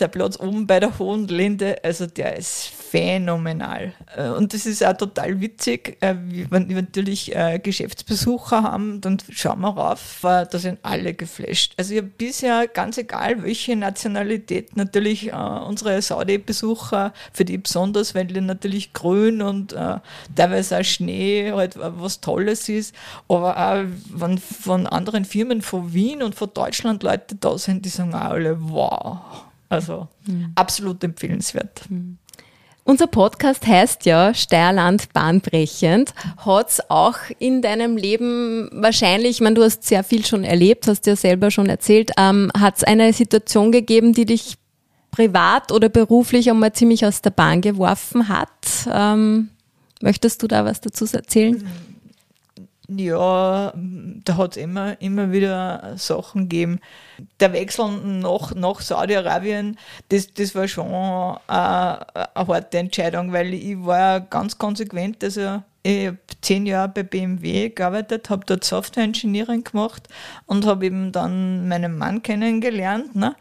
der 0.01 0.09
Platz 0.09 0.39
oben 0.39 0.67
bei 0.67 0.81
der 0.81 0.99
Hohen 0.99 1.29
Linde, 1.29 1.77
also 1.85 2.07
der 2.07 2.37
ist 2.37 2.73
phänomenal. 2.91 3.93
Äh, 4.17 4.29
und 4.29 4.55
das 4.55 4.67
ist 4.67 4.85
auch 4.85 4.97
total 4.97 5.41
witzig, 5.41 5.97
äh, 6.01 6.15
wenn 6.51 6.69
wir 6.69 6.77
natürlich 6.77 7.35
äh, 7.35 7.59
Geschäftsbesucher 7.59 8.63
haben, 8.63 9.01
dann 9.01 9.19
schauen 9.31 9.61
wir 9.61 9.71
rauf, 9.71 10.19
da 10.23 10.47
sind 10.53 10.79
alle 10.83 11.15
geflasht. 11.15 11.75
Also 11.77 11.93
ich 11.93 11.99
habe 11.99 12.11
bisher, 12.17 12.67
ganz 12.69 12.99
egal 12.99 13.43
welche 13.43 13.77
Nationalität, 13.77 14.77
natürlich 14.77 15.33
unsere 15.33 16.01
Saudi-Besucher, 16.01 17.13
für 17.33 17.45
die 17.45 17.59
besonders, 17.59 18.15
weil 18.15 18.27
die 18.27 18.41
natürlich 18.41 18.93
grün 18.93 19.43
und 19.43 19.75
teilweise 20.35 20.79
auch 20.79 20.85
Schnee 20.85 21.53
halt 21.53 21.77
was 21.79 22.21
Tolles 22.21 22.69
ist, 22.69 22.95
aber 23.29 23.57
auch 23.57 23.85
wenn 24.11 24.39
von 24.39 24.87
anderen 24.87 25.25
Firmen 25.25 25.63
von 25.63 25.93
Wien 25.93 26.23
und 26.23 26.35
von 26.35 26.51
Deutschland 26.53 27.03
Leute 27.03 27.35
da 27.37 27.59
sind, 27.59 27.85
die 27.85 27.89
sagen 27.89 28.15
auch 28.15 28.31
alle, 28.31 28.57
wow, 28.61 29.19
also 29.69 30.09
mhm. 30.27 30.53
absolut 30.55 31.03
empfehlenswert. 31.03 31.83
Mhm. 31.89 32.19
Unser 32.87 33.09
Podcast 33.09 33.67
heißt 33.67 34.07
ja 34.07 34.33
Steierland 34.33 35.13
bahnbrechend. 35.13 36.15
Hat 36.37 36.69
es 36.69 36.89
auch 36.89 37.19
in 37.41 37.61
deinem 37.61 37.97
Leben 37.97 38.69
wahrscheinlich, 38.73 39.33
ich 39.33 39.41
meine, 39.41 39.57
du 39.57 39.65
hast 39.65 39.83
sehr 39.83 40.05
viel 40.05 40.25
schon 40.25 40.45
erlebt, 40.45 40.87
hast 40.87 41.05
ja 41.05 41.17
selber 41.17 41.51
schon 41.51 41.69
erzählt, 41.69 42.13
ähm, 42.17 42.49
hat 42.57 42.77
es 42.77 42.85
eine 42.85 43.13
Situation 43.13 43.73
gegeben, 43.73 44.13
die 44.13 44.25
dich 44.25 44.55
privat 45.11 45.73
oder 45.73 45.89
beruflich 45.89 46.49
einmal 46.49 46.75
ziemlich 46.75 47.05
aus 47.05 47.23
der 47.23 47.31
Bahn 47.31 47.61
geworfen 47.61 48.29
hat? 48.29 48.49
Ähm, 48.89 49.49
möchtest 50.01 50.45
du 50.45 50.47
da 50.47 50.65
was 50.65 50.81
dazu 50.81 51.07
erzählen? 51.13 51.57
Mhm 51.57 51.96
ja, 52.89 53.73
da 53.75 54.37
hat 54.37 54.57
es 54.57 54.63
immer, 54.63 55.01
immer 55.01 55.33
wieder 55.33 55.95
Sachen 55.97 56.49
gegeben. 56.49 56.81
Der 57.41 57.53
Wechsel 57.53 57.89
nach, 57.89 58.55
nach 58.55 58.81
Saudi-Arabien, 58.81 59.77
das, 60.09 60.33
das 60.35 60.55
war 60.55 60.69
schon 60.69 60.87
eine, 60.87 62.07
eine 62.15 62.47
harte 62.47 62.79
Entscheidung, 62.79 63.33
weil 63.33 63.55
ich 63.55 63.85
war 63.85 64.21
ganz 64.21 64.59
konsequent, 64.59 65.25
also 65.25 65.63
ich 65.83 66.07
habe 66.09 66.19
zehn 66.41 66.67
Jahre 66.67 66.89
bei 66.89 67.03
BMW 67.05 67.69
gearbeitet, 67.69 68.29
habe 68.29 68.45
dort 68.45 68.65
Software 68.65 69.05
Engineering 69.05 69.63
gemacht 69.63 70.09
und 70.47 70.67
habe 70.67 70.87
eben 70.87 71.13
dann 71.13 71.69
meinen 71.69 71.97
Mann 71.97 72.23
kennengelernt. 72.23 73.15
Ne? 73.15 73.37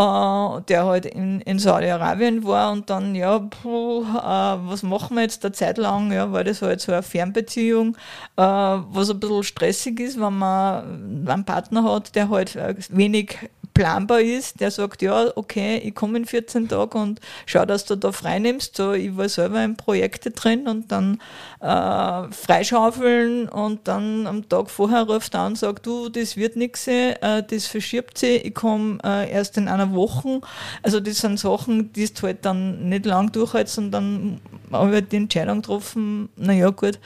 Äh, 0.00 0.62
der 0.68 0.86
halt 0.86 1.04
in, 1.04 1.42
in 1.42 1.58
Saudi-Arabien 1.58 2.44
war 2.44 2.72
und 2.72 2.88
dann, 2.88 3.14
ja, 3.14 3.38
puh, 3.38 4.02
äh, 4.02 4.04
was 4.14 4.82
machen 4.82 5.16
wir 5.16 5.22
jetzt 5.22 5.44
eine 5.44 5.52
Zeit 5.52 5.76
lang? 5.76 6.10
Ja, 6.10 6.32
war 6.32 6.42
das 6.42 6.62
halt 6.62 6.80
so 6.80 6.92
eine 6.92 7.02
Fernbeziehung, 7.02 7.96
äh, 8.36 8.42
was 8.42 9.10
ein 9.10 9.20
bisschen 9.20 9.42
stressig 9.42 10.00
ist, 10.00 10.18
wenn 10.18 10.38
man 10.38 11.26
einen 11.28 11.44
Partner 11.44 11.84
hat, 11.84 12.14
der 12.14 12.30
halt 12.30 12.58
wenig 12.90 13.50
planbar 13.80 14.20
ist, 14.20 14.60
der 14.60 14.70
sagt, 14.70 15.00
ja, 15.00 15.28
okay, 15.36 15.78
ich 15.78 15.94
komme 15.94 16.18
in 16.18 16.26
14 16.26 16.68
Tagen 16.68 16.98
und 16.98 17.20
schau, 17.46 17.64
dass 17.64 17.86
du 17.86 17.96
da 17.96 18.12
frei 18.12 18.38
nimmst. 18.38 18.76
So, 18.76 18.92
ich 18.92 19.16
war 19.16 19.26
selber 19.30 19.64
in 19.64 19.74
Projekte 19.74 20.32
drin 20.32 20.68
und 20.68 20.92
dann 20.92 21.18
äh, 21.60 22.30
freischaufeln 22.30 23.48
und 23.48 23.88
dann 23.88 24.26
am 24.26 24.46
Tag 24.50 24.68
vorher 24.68 25.04
ruft 25.04 25.32
er 25.32 25.40
an 25.40 25.52
und 25.52 25.58
sagt, 25.58 25.86
du, 25.86 26.10
das 26.10 26.36
wird 26.36 26.56
nichts, 26.56 26.88
äh, 26.88 27.42
das 27.42 27.66
verschiebt 27.68 28.18
sich, 28.18 28.44
ich 28.44 28.54
komme 28.54 28.98
äh, 29.02 29.30
erst 29.30 29.56
in 29.56 29.66
einer 29.66 29.94
Woche. 29.94 30.42
Also 30.82 31.00
das 31.00 31.16
sind 31.16 31.40
Sachen, 31.40 31.90
die 31.94 32.12
du 32.12 32.22
halt 32.24 32.44
dann 32.44 32.86
nicht 32.90 33.06
lang 33.06 33.32
durchhältst 33.32 33.78
und 33.78 33.92
dann 33.92 34.42
habe 34.70 34.88
ich 34.88 34.94
halt 34.94 35.12
die 35.12 35.16
Entscheidung 35.16 35.62
getroffen, 35.62 36.28
naja 36.36 36.68
gut, 36.68 36.98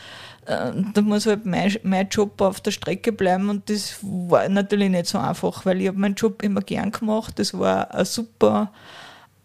da 0.46 1.00
muss 1.00 1.26
halt 1.26 1.46
mein, 1.46 1.74
mein 1.83 2.09
Job 2.09 2.40
auf 2.40 2.61
der 2.61 2.70
Strecke 2.70 3.12
bleiben 3.12 3.48
und 3.48 3.68
das 3.70 3.98
war 4.02 4.48
natürlich 4.48 4.90
nicht 4.90 5.07
so 5.07 5.18
einfach, 5.18 5.64
weil 5.66 5.80
ich 5.80 5.88
habe 5.88 5.98
meinen 5.98 6.14
Job 6.14 6.42
immer 6.42 6.61
gern 6.61 6.90
gemacht. 6.90 7.38
Das 7.38 7.59
war 7.59 7.94
ein 7.94 8.04
super 8.04 8.70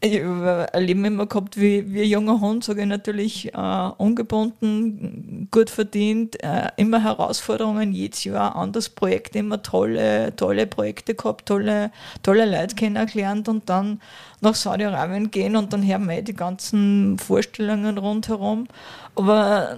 ich 0.02 0.24
habe 0.24 0.68
ein 0.72 0.84
Leben 0.84 1.04
immer 1.04 1.26
gehabt 1.26 1.60
wie, 1.60 1.92
wie 1.94 2.04
ein 2.04 2.10
junger 2.10 2.40
Hund, 2.40 2.64
sage 2.64 2.82
ich 2.82 2.88
natürlich, 2.88 3.54
äh, 3.54 3.90
ungebunden, 3.98 5.50
gut 5.52 5.70
verdient, 5.70 6.42
äh, 6.42 6.70
immer 6.78 7.04
Herausforderungen, 7.04 7.92
jedes 7.92 8.24
Jahr 8.24 8.56
anderes 8.56 8.90
Projekt, 8.90 9.36
immer 9.36 9.62
tolle, 9.62 10.34
tolle 10.38 10.68
Projekte 10.68 11.16
gehabt, 11.16 11.48
tolle, 11.48 11.92
tolle 12.24 12.46
Leute 12.46 12.76
kennengelernt 12.76 13.50
und 13.50 13.70
dann 13.70 14.02
nach 14.40 14.56
Saudi-Arabien 14.56 15.32
gehen 15.32 15.58
und 15.58 15.74
dann 15.74 15.86
hören 15.86 16.08
wir 16.08 16.22
die 16.22 16.34
ganzen 16.34 17.20
Vorstellungen 17.20 17.98
rundherum. 17.98 18.68
Aber 19.16 19.78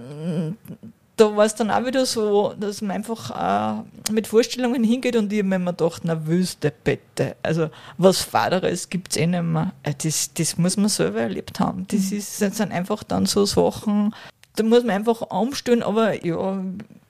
da 1.22 1.36
war 1.36 1.44
es 1.44 1.54
dann 1.54 1.70
auch 1.70 1.86
wieder 1.86 2.04
so, 2.04 2.52
dass 2.58 2.82
man 2.82 2.90
einfach 2.96 3.30
äh, 3.78 4.12
mit 4.12 4.26
Vorstellungen 4.26 4.82
hingeht 4.82 5.14
und 5.14 5.32
ich 5.32 5.38
habe 5.38 5.48
mir 5.48 5.56
immer 5.56 5.72
gedacht, 5.72 6.02
na 6.04 6.26
wüste 6.26 6.72
Bette, 6.82 7.36
also 7.42 7.70
was 7.96 8.22
Vateres 8.22 8.88
gibt 8.88 9.12
es 9.12 9.16
eh 9.18 9.26
nicht 9.28 9.42
mehr. 9.42 9.72
Äh, 9.84 9.94
das, 10.02 10.34
das 10.34 10.58
muss 10.58 10.76
man 10.76 10.88
selber 10.88 11.20
erlebt 11.20 11.60
haben. 11.60 11.86
Das, 11.88 12.10
mhm. 12.10 12.18
ist, 12.18 12.42
das 12.42 12.56
sind 12.56 12.72
einfach 12.72 13.04
dann 13.04 13.26
so 13.26 13.44
Sachen, 13.44 14.12
da 14.56 14.64
muss 14.64 14.82
man 14.82 14.96
einfach 14.96 15.20
umstellen, 15.30 15.84
aber 15.84 16.24
ja, 16.26 16.60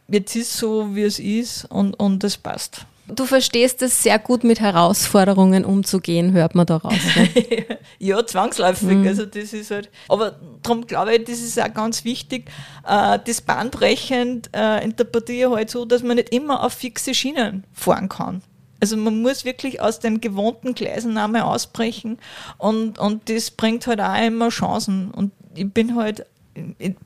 jetzt 0.09 0.37
ist 0.37 0.53
es 0.53 0.59
so, 0.59 0.95
wie 0.95 1.05
es 1.05 1.19
ist 1.19 1.65
und, 1.71 1.95
und 1.95 2.23
das 2.23 2.37
passt. 2.37 2.85
Du 3.15 3.27
verstehst 3.27 3.83
es 3.83 4.03
sehr 4.03 4.19
gut, 4.19 4.45
mit 4.45 4.61
Herausforderungen 4.61 5.65
umzugehen, 5.65 6.33
hört 6.33 6.55
man 6.55 6.67
daraus. 6.67 6.95
Ne? 7.15 7.79
ja, 7.99 8.25
zwangsläufig. 8.25 8.89
Mhm. 8.89 9.07
Also 9.07 9.27
das 9.27 9.53
ist 9.53 9.71
halt. 9.71 9.91
Aber 10.09 10.37
darum 10.63 10.87
glaube 10.87 11.15
ich, 11.15 11.25
das 11.25 11.41
ist 11.41 11.61
auch 11.61 11.73
ganz 11.73 12.05
wichtig. 12.05 12.51
Äh, 12.87 13.19
das 13.25 13.41
bahnbrechend 13.41 14.51
äh, 14.55 14.83
interpretiere 14.85 15.51
ich 15.51 15.57
halt 15.57 15.71
so, 15.71 15.85
dass 15.85 16.03
man 16.03 16.17
nicht 16.17 16.31
immer 16.31 16.65
auf 16.65 16.73
fixe 16.73 17.15
Schienen 17.15 17.65
fahren 17.73 18.09
kann. 18.09 18.43
Also 18.81 18.97
man 18.97 19.23
muss 19.23 19.45
wirklich 19.45 19.81
aus 19.81 20.01
den 20.01 20.21
gewohnten 20.21 20.75
Gleisen 20.75 21.17
einmal 21.17 21.43
ausbrechen 21.43 22.19
und, 22.59 22.99
und 22.99 23.29
das 23.29 23.53
bringt 23.53 23.87
halt 23.87 24.01
auch 24.01 24.21
immer 24.21 24.49
Chancen. 24.49 25.13
Und 25.13 25.31
ich 25.55 25.71
bin 25.71 25.95
halt 25.95 26.27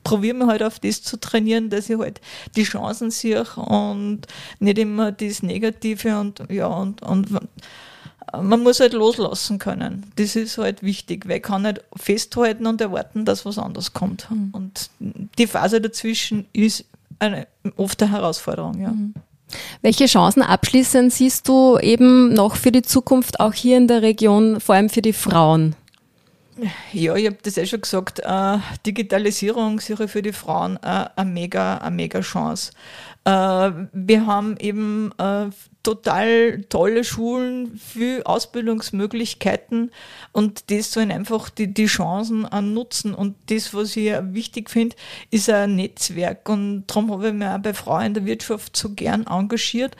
probiere 0.03 0.35
mir 0.35 0.47
halt 0.47 0.63
auf 0.63 0.79
das 0.79 1.01
zu 1.01 1.19
trainieren, 1.19 1.69
dass 1.69 1.89
ich 1.89 1.97
halt 1.97 2.21
die 2.55 2.63
Chancen 2.63 3.11
sehe 3.11 3.45
und 3.55 4.21
nicht 4.59 4.77
immer 4.77 5.11
das 5.11 5.43
Negative 5.43 6.19
und 6.19 6.43
ja 6.49 6.67
und, 6.67 7.01
und 7.01 7.29
man 8.33 8.61
muss 8.61 8.79
halt 8.79 8.93
loslassen 8.93 9.57
können. 9.57 10.11
Das 10.15 10.35
ist 10.35 10.57
halt 10.57 10.83
wichtig, 10.83 11.27
weil 11.27 11.37
ich 11.37 11.43
kann 11.43 11.61
nicht 11.61 11.81
festhalten 11.95 12.67
und 12.67 12.81
erwarten, 12.81 13.25
dass 13.25 13.45
was 13.45 13.57
anderes 13.57 13.93
kommt. 13.93 14.29
Mhm. 14.29 14.49
Und 14.51 14.89
die 14.99 15.47
Phase 15.47 15.79
dazwischen 15.79 16.45
ist 16.53 16.85
eine, 17.19 17.47
oft 17.77 18.01
eine 18.01 18.11
Herausforderung, 18.11 18.81
ja. 18.81 18.89
Mhm. 18.89 19.13
Welche 19.81 20.07
Chancen 20.07 20.41
abschließend 20.41 21.13
siehst 21.13 21.47
du 21.47 21.77
eben 21.79 22.33
noch 22.33 22.57
für 22.57 22.73
die 22.73 22.81
Zukunft 22.81 23.39
auch 23.39 23.53
hier 23.53 23.77
in 23.77 23.87
der 23.87 24.01
Region, 24.01 24.59
vor 24.59 24.75
allem 24.75 24.89
für 24.89 25.01
die 25.01 25.13
Frauen? 25.13 25.73
Ja, 26.91 27.15
ich 27.15 27.25
habe 27.27 27.37
das 27.43 27.55
ja 27.55 27.63
eh 27.63 27.65
schon 27.67 27.81
gesagt, 27.81 28.19
äh, 28.19 28.57
Digitalisierung 28.85 29.79
sicher 29.79 30.07
für 30.07 30.21
die 30.21 30.33
Frauen 30.33 30.77
äh, 30.77 31.05
eine 31.15 31.29
mega, 31.29 31.77
eine 31.77 31.95
mega 31.95 32.21
Chance. 32.21 32.71
Äh, 33.25 33.29
wir 33.91 34.25
haben 34.25 34.57
eben 34.57 35.11
äh, 35.19 35.49
total 35.83 36.63
tolle 36.69 37.03
Schulen, 37.03 37.77
viel 37.77 38.23
Ausbildungsmöglichkeiten 38.23 39.91
und 40.31 40.71
das 40.71 40.91
sollen 40.91 41.11
einfach 41.11 41.49
die, 41.49 41.73
die 41.73 41.85
Chancen 41.85 42.45
an 42.45 42.73
nutzen. 42.73 43.13
Und 43.13 43.35
das, 43.49 43.73
was 43.73 43.95
ich 43.95 44.13
wichtig 44.33 44.69
finde, 44.69 44.95
ist 45.29 45.49
ein 45.49 45.75
Netzwerk. 45.75 46.49
Und 46.49 46.87
darum 46.87 47.11
habe 47.11 47.27
ich 47.27 47.33
mich 47.33 47.47
auch 47.47 47.59
bei 47.59 47.73
Frauen 47.73 48.07
in 48.07 48.13
der 48.15 48.25
Wirtschaft 48.25 48.75
so 48.75 48.89
gern 48.93 49.27
engagiert, 49.27 49.95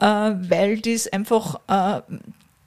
äh, 0.00 0.06
weil 0.06 0.80
das 0.80 1.08
einfach 1.08 1.60
äh, 1.68 2.02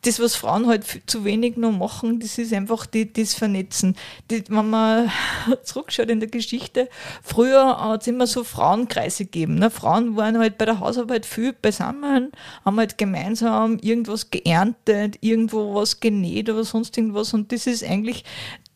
das, 0.04 0.20
was 0.20 0.36
Frauen 0.36 0.68
halt 0.68 0.86
zu 1.08 1.26
wenig 1.26 1.58
noch 1.58 1.72
machen, 1.72 2.20
das 2.20 2.38
ist 2.38 2.54
einfach 2.54 2.86
die, 2.86 3.12
das 3.12 3.34
Vernetzen. 3.34 3.96
Die, 4.30 4.44
wenn 4.50 4.70
man 4.70 5.12
zurückschaut 5.64 6.10
in 6.10 6.20
der 6.20 6.30
Geschichte, 6.30 6.88
früher 7.24 7.78
hat 7.80 8.02
es 8.02 8.08
immer 8.08 8.28
so 8.28 8.44
Frauenkreise 8.44 9.26
gegeben. 9.26 9.56
Ne? 9.56 9.70
Frauen 9.70 10.16
waren 10.16 10.38
halt 10.38 10.58
bei 10.58 10.66
der 10.66 10.80
Hausarbeit 10.80 11.26
viel 11.26 11.54
beisammen, 11.54 12.32
haben 12.64 12.78
halt 12.78 12.98
gemeinsam 12.98 13.80
irgendwas 13.80 14.30
geerntet, 14.30 15.18
irgendwo 15.22 15.74
was 15.74 16.00
genäht 16.00 16.50
oder 16.50 16.64
sonst 16.64 16.98
irgendwas. 16.98 17.34
Und 17.34 17.52
das 17.52 17.68
ist 17.68 17.84
eigentlich 17.84 18.24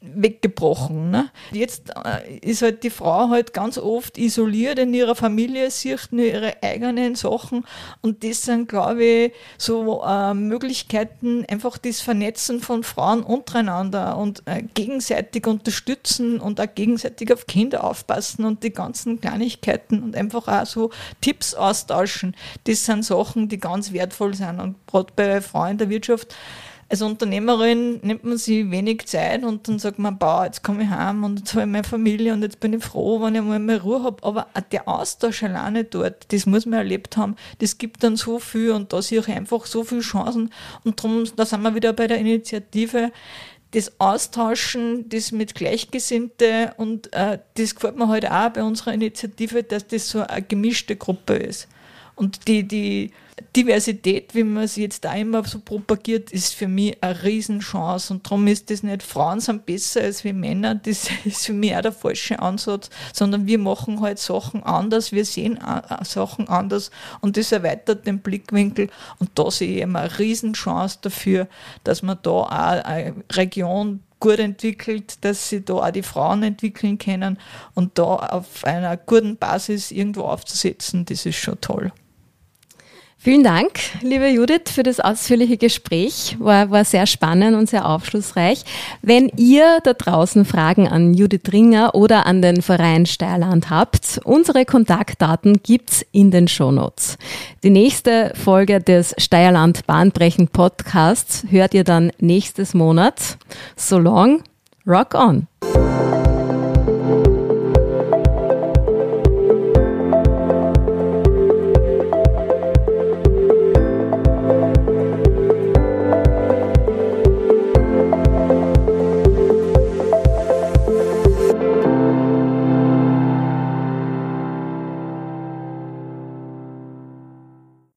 weggebrochen. 0.01 1.11
Ne? 1.11 1.29
Jetzt 1.51 1.91
äh, 1.91 2.37
ist 2.37 2.63
halt 2.63 2.83
die 2.83 2.89
Frau 2.89 3.29
halt 3.29 3.53
ganz 3.53 3.77
oft 3.77 4.17
isoliert 4.17 4.79
in 4.79 4.93
ihrer 4.93 5.13
Familie, 5.15 5.69
sieht 5.69 6.11
nur 6.11 6.25
ihre 6.25 6.61
eigenen 6.63 7.13
Sachen 7.15 7.65
und 8.01 8.23
das 8.23 8.41
sind, 8.41 8.67
glaube 8.67 9.03
ich, 9.03 9.33
so 9.59 10.03
äh, 10.03 10.33
Möglichkeiten, 10.33 11.45
einfach 11.47 11.77
das 11.77 12.01
Vernetzen 12.01 12.61
von 12.61 12.83
Frauen 12.83 13.21
untereinander 13.21 14.17
und 14.17 14.41
äh, 14.45 14.63
gegenseitig 14.73 15.45
unterstützen 15.45 16.39
und 16.39 16.59
auch 16.59 16.73
gegenseitig 16.73 17.31
auf 17.31 17.45
Kinder 17.45 17.83
aufpassen 17.83 18.45
und 18.45 18.63
die 18.63 18.73
ganzen 18.73 19.21
Kleinigkeiten 19.21 20.01
und 20.01 20.15
einfach 20.15 20.47
auch 20.47 20.65
so 20.65 20.89
Tipps 21.21 21.53
austauschen. 21.53 22.35
Das 22.63 22.85
sind 22.85 23.05
Sachen, 23.05 23.49
die 23.49 23.59
ganz 23.59 23.91
wertvoll 23.93 24.33
sind 24.33 24.59
und 24.59 24.75
gerade 24.87 25.13
bei 25.15 25.41
Frauen 25.41 25.71
in 25.71 25.77
der 25.77 25.89
Wirtschaft 25.89 26.35
als 26.91 27.01
Unternehmerin 27.01 28.01
nimmt 28.03 28.25
man 28.25 28.37
sich 28.37 28.69
wenig 28.69 29.05
Zeit 29.05 29.45
und 29.45 29.65
dann 29.65 29.79
sagt 29.79 29.97
man, 29.97 30.17
boah, 30.17 30.43
jetzt 30.43 30.61
komme 30.61 30.83
ich 30.83 30.89
heim 30.89 31.23
und 31.23 31.39
jetzt 31.39 31.53
habe 31.53 31.61
ich 31.61 31.69
meine 31.69 31.85
Familie 31.85 32.33
und 32.33 32.41
jetzt 32.41 32.59
bin 32.59 32.73
ich 32.73 32.83
froh, 32.83 33.21
wenn 33.21 33.33
ich 33.33 33.41
mal 33.41 33.59
mehr 33.59 33.81
Ruhe 33.81 34.03
habe. 34.03 34.21
Aber 34.23 34.47
der 34.73 34.89
Austausch 34.89 35.41
alleine 35.43 35.85
dort, 35.85 36.33
das 36.33 36.45
muss 36.45 36.65
man 36.65 36.79
erlebt 36.79 37.15
haben, 37.15 37.37
das 37.59 37.77
gibt 37.77 38.03
dann 38.03 38.17
so 38.17 38.39
viel 38.39 38.71
und 38.71 38.91
da 38.91 39.01
sehe 39.01 39.21
ich 39.21 39.29
einfach 39.29 39.65
so 39.67 39.85
viele 39.85 40.01
Chancen. 40.01 40.51
Und 40.83 40.99
darum, 40.99 41.23
da 41.37 41.45
sind 41.45 41.61
wir 41.61 41.73
wieder 41.75 41.93
bei 41.93 42.07
der 42.07 42.17
Initiative, 42.17 43.13
das 43.71 43.93
Austauschen, 44.01 45.07
das 45.07 45.31
mit 45.31 45.55
Gleichgesinnte 45.55 46.73
und 46.75 47.13
äh, 47.13 47.39
das 47.53 47.73
gefällt 47.73 47.95
mir 47.95 48.09
heute 48.09 48.29
halt 48.31 48.51
auch 48.51 48.53
bei 48.53 48.63
unserer 48.63 48.93
Initiative, 48.93 49.63
dass 49.63 49.87
das 49.87 50.09
so 50.09 50.19
eine 50.19 50.41
gemischte 50.41 50.97
Gruppe 50.97 51.35
ist. 51.35 51.69
Und 52.21 52.47
die, 52.47 52.67
die 52.67 53.09
Diversität, 53.55 54.35
wie 54.35 54.43
man 54.43 54.67
sie 54.67 54.83
jetzt 54.83 55.03
da 55.03 55.15
immer 55.15 55.43
so 55.43 55.57
propagiert, 55.57 56.31
ist 56.31 56.53
für 56.53 56.67
mich 56.67 57.01
eine 57.01 57.23
Riesenchance. 57.23 58.13
Und 58.13 58.27
darum 58.27 58.45
ist 58.45 58.69
das 58.69 58.83
nicht, 58.83 59.01
Frauen 59.01 59.39
sind 59.39 59.65
besser 59.65 60.01
als 60.01 60.23
wir 60.23 60.35
Männer, 60.35 60.75
das 60.75 61.09
ist 61.25 61.47
für 61.47 61.53
mich 61.53 61.75
auch 61.75 61.81
der 61.81 61.91
falsche 61.91 62.37
Ansatz, 62.37 62.91
sondern 63.11 63.47
wir 63.47 63.57
machen 63.57 64.01
halt 64.01 64.19
Sachen 64.19 64.61
anders, 64.61 65.11
wir 65.11 65.25
sehen 65.25 65.57
Sachen 66.03 66.47
anders 66.47 66.91
und 67.21 67.37
das 67.37 67.51
erweitert 67.51 68.05
den 68.05 68.19
Blickwinkel. 68.19 68.89
Und 69.17 69.31
da 69.33 69.49
sehe 69.49 69.77
ich 69.77 69.81
immer 69.81 70.01
eine 70.01 70.19
Riesenchance 70.19 70.99
dafür, 71.01 71.47
dass 71.83 72.03
man 72.03 72.19
da 72.21 72.29
auch 72.29 72.49
eine 72.51 73.15
Region 73.31 74.01
gut 74.19 74.37
entwickelt, 74.37 75.25
dass 75.25 75.49
sie 75.49 75.65
da 75.65 75.73
auch 75.73 75.89
die 75.89 76.03
Frauen 76.03 76.43
entwickeln 76.43 76.99
können 76.99 77.39
und 77.73 77.97
da 77.97 78.03
auf 78.03 78.63
einer 78.63 78.95
guten 78.95 79.35
Basis 79.37 79.89
irgendwo 79.89 80.21
aufzusetzen, 80.21 81.05
das 81.05 81.25
ist 81.25 81.37
schon 81.37 81.59
toll. 81.59 81.91
Vielen 83.23 83.43
Dank, 83.43 83.73
liebe 84.01 84.27
Judith, 84.29 84.71
für 84.73 84.81
das 84.81 84.99
ausführliche 84.99 85.55
Gespräch. 85.55 86.37
War, 86.39 86.71
war 86.71 86.83
sehr 86.83 87.05
spannend 87.05 87.55
und 87.55 87.69
sehr 87.69 87.87
aufschlussreich. 87.87 88.63
Wenn 89.03 89.29
ihr 89.37 89.77
da 89.83 89.93
draußen 89.93 90.43
Fragen 90.43 90.87
an 90.87 91.13
Judith 91.13 91.53
Ringer 91.53 91.93
oder 91.93 92.25
an 92.25 92.41
den 92.41 92.63
Verein 92.63 93.05
Steierland 93.05 93.69
habt, 93.69 94.19
unsere 94.23 94.65
Kontaktdaten 94.65 95.61
gibt's 95.61 96.03
in 96.11 96.31
den 96.31 96.47
Shownotes. 96.47 97.19
Die 97.63 97.69
nächste 97.69 98.33
Folge 98.33 98.79
des 98.79 99.13
Steierland 99.19 99.85
Bahnbrechen 99.85 100.47
Podcasts 100.47 101.45
hört 101.47 101.75
ihr 101.75 101.83
dann 101.83 102.11
nächstes 102.17 102.73
Monat. 102.73 103.37
So 103.75 103.99
long, 103.99 104.41
rock 104.87 105.13
on! 105.13 105.45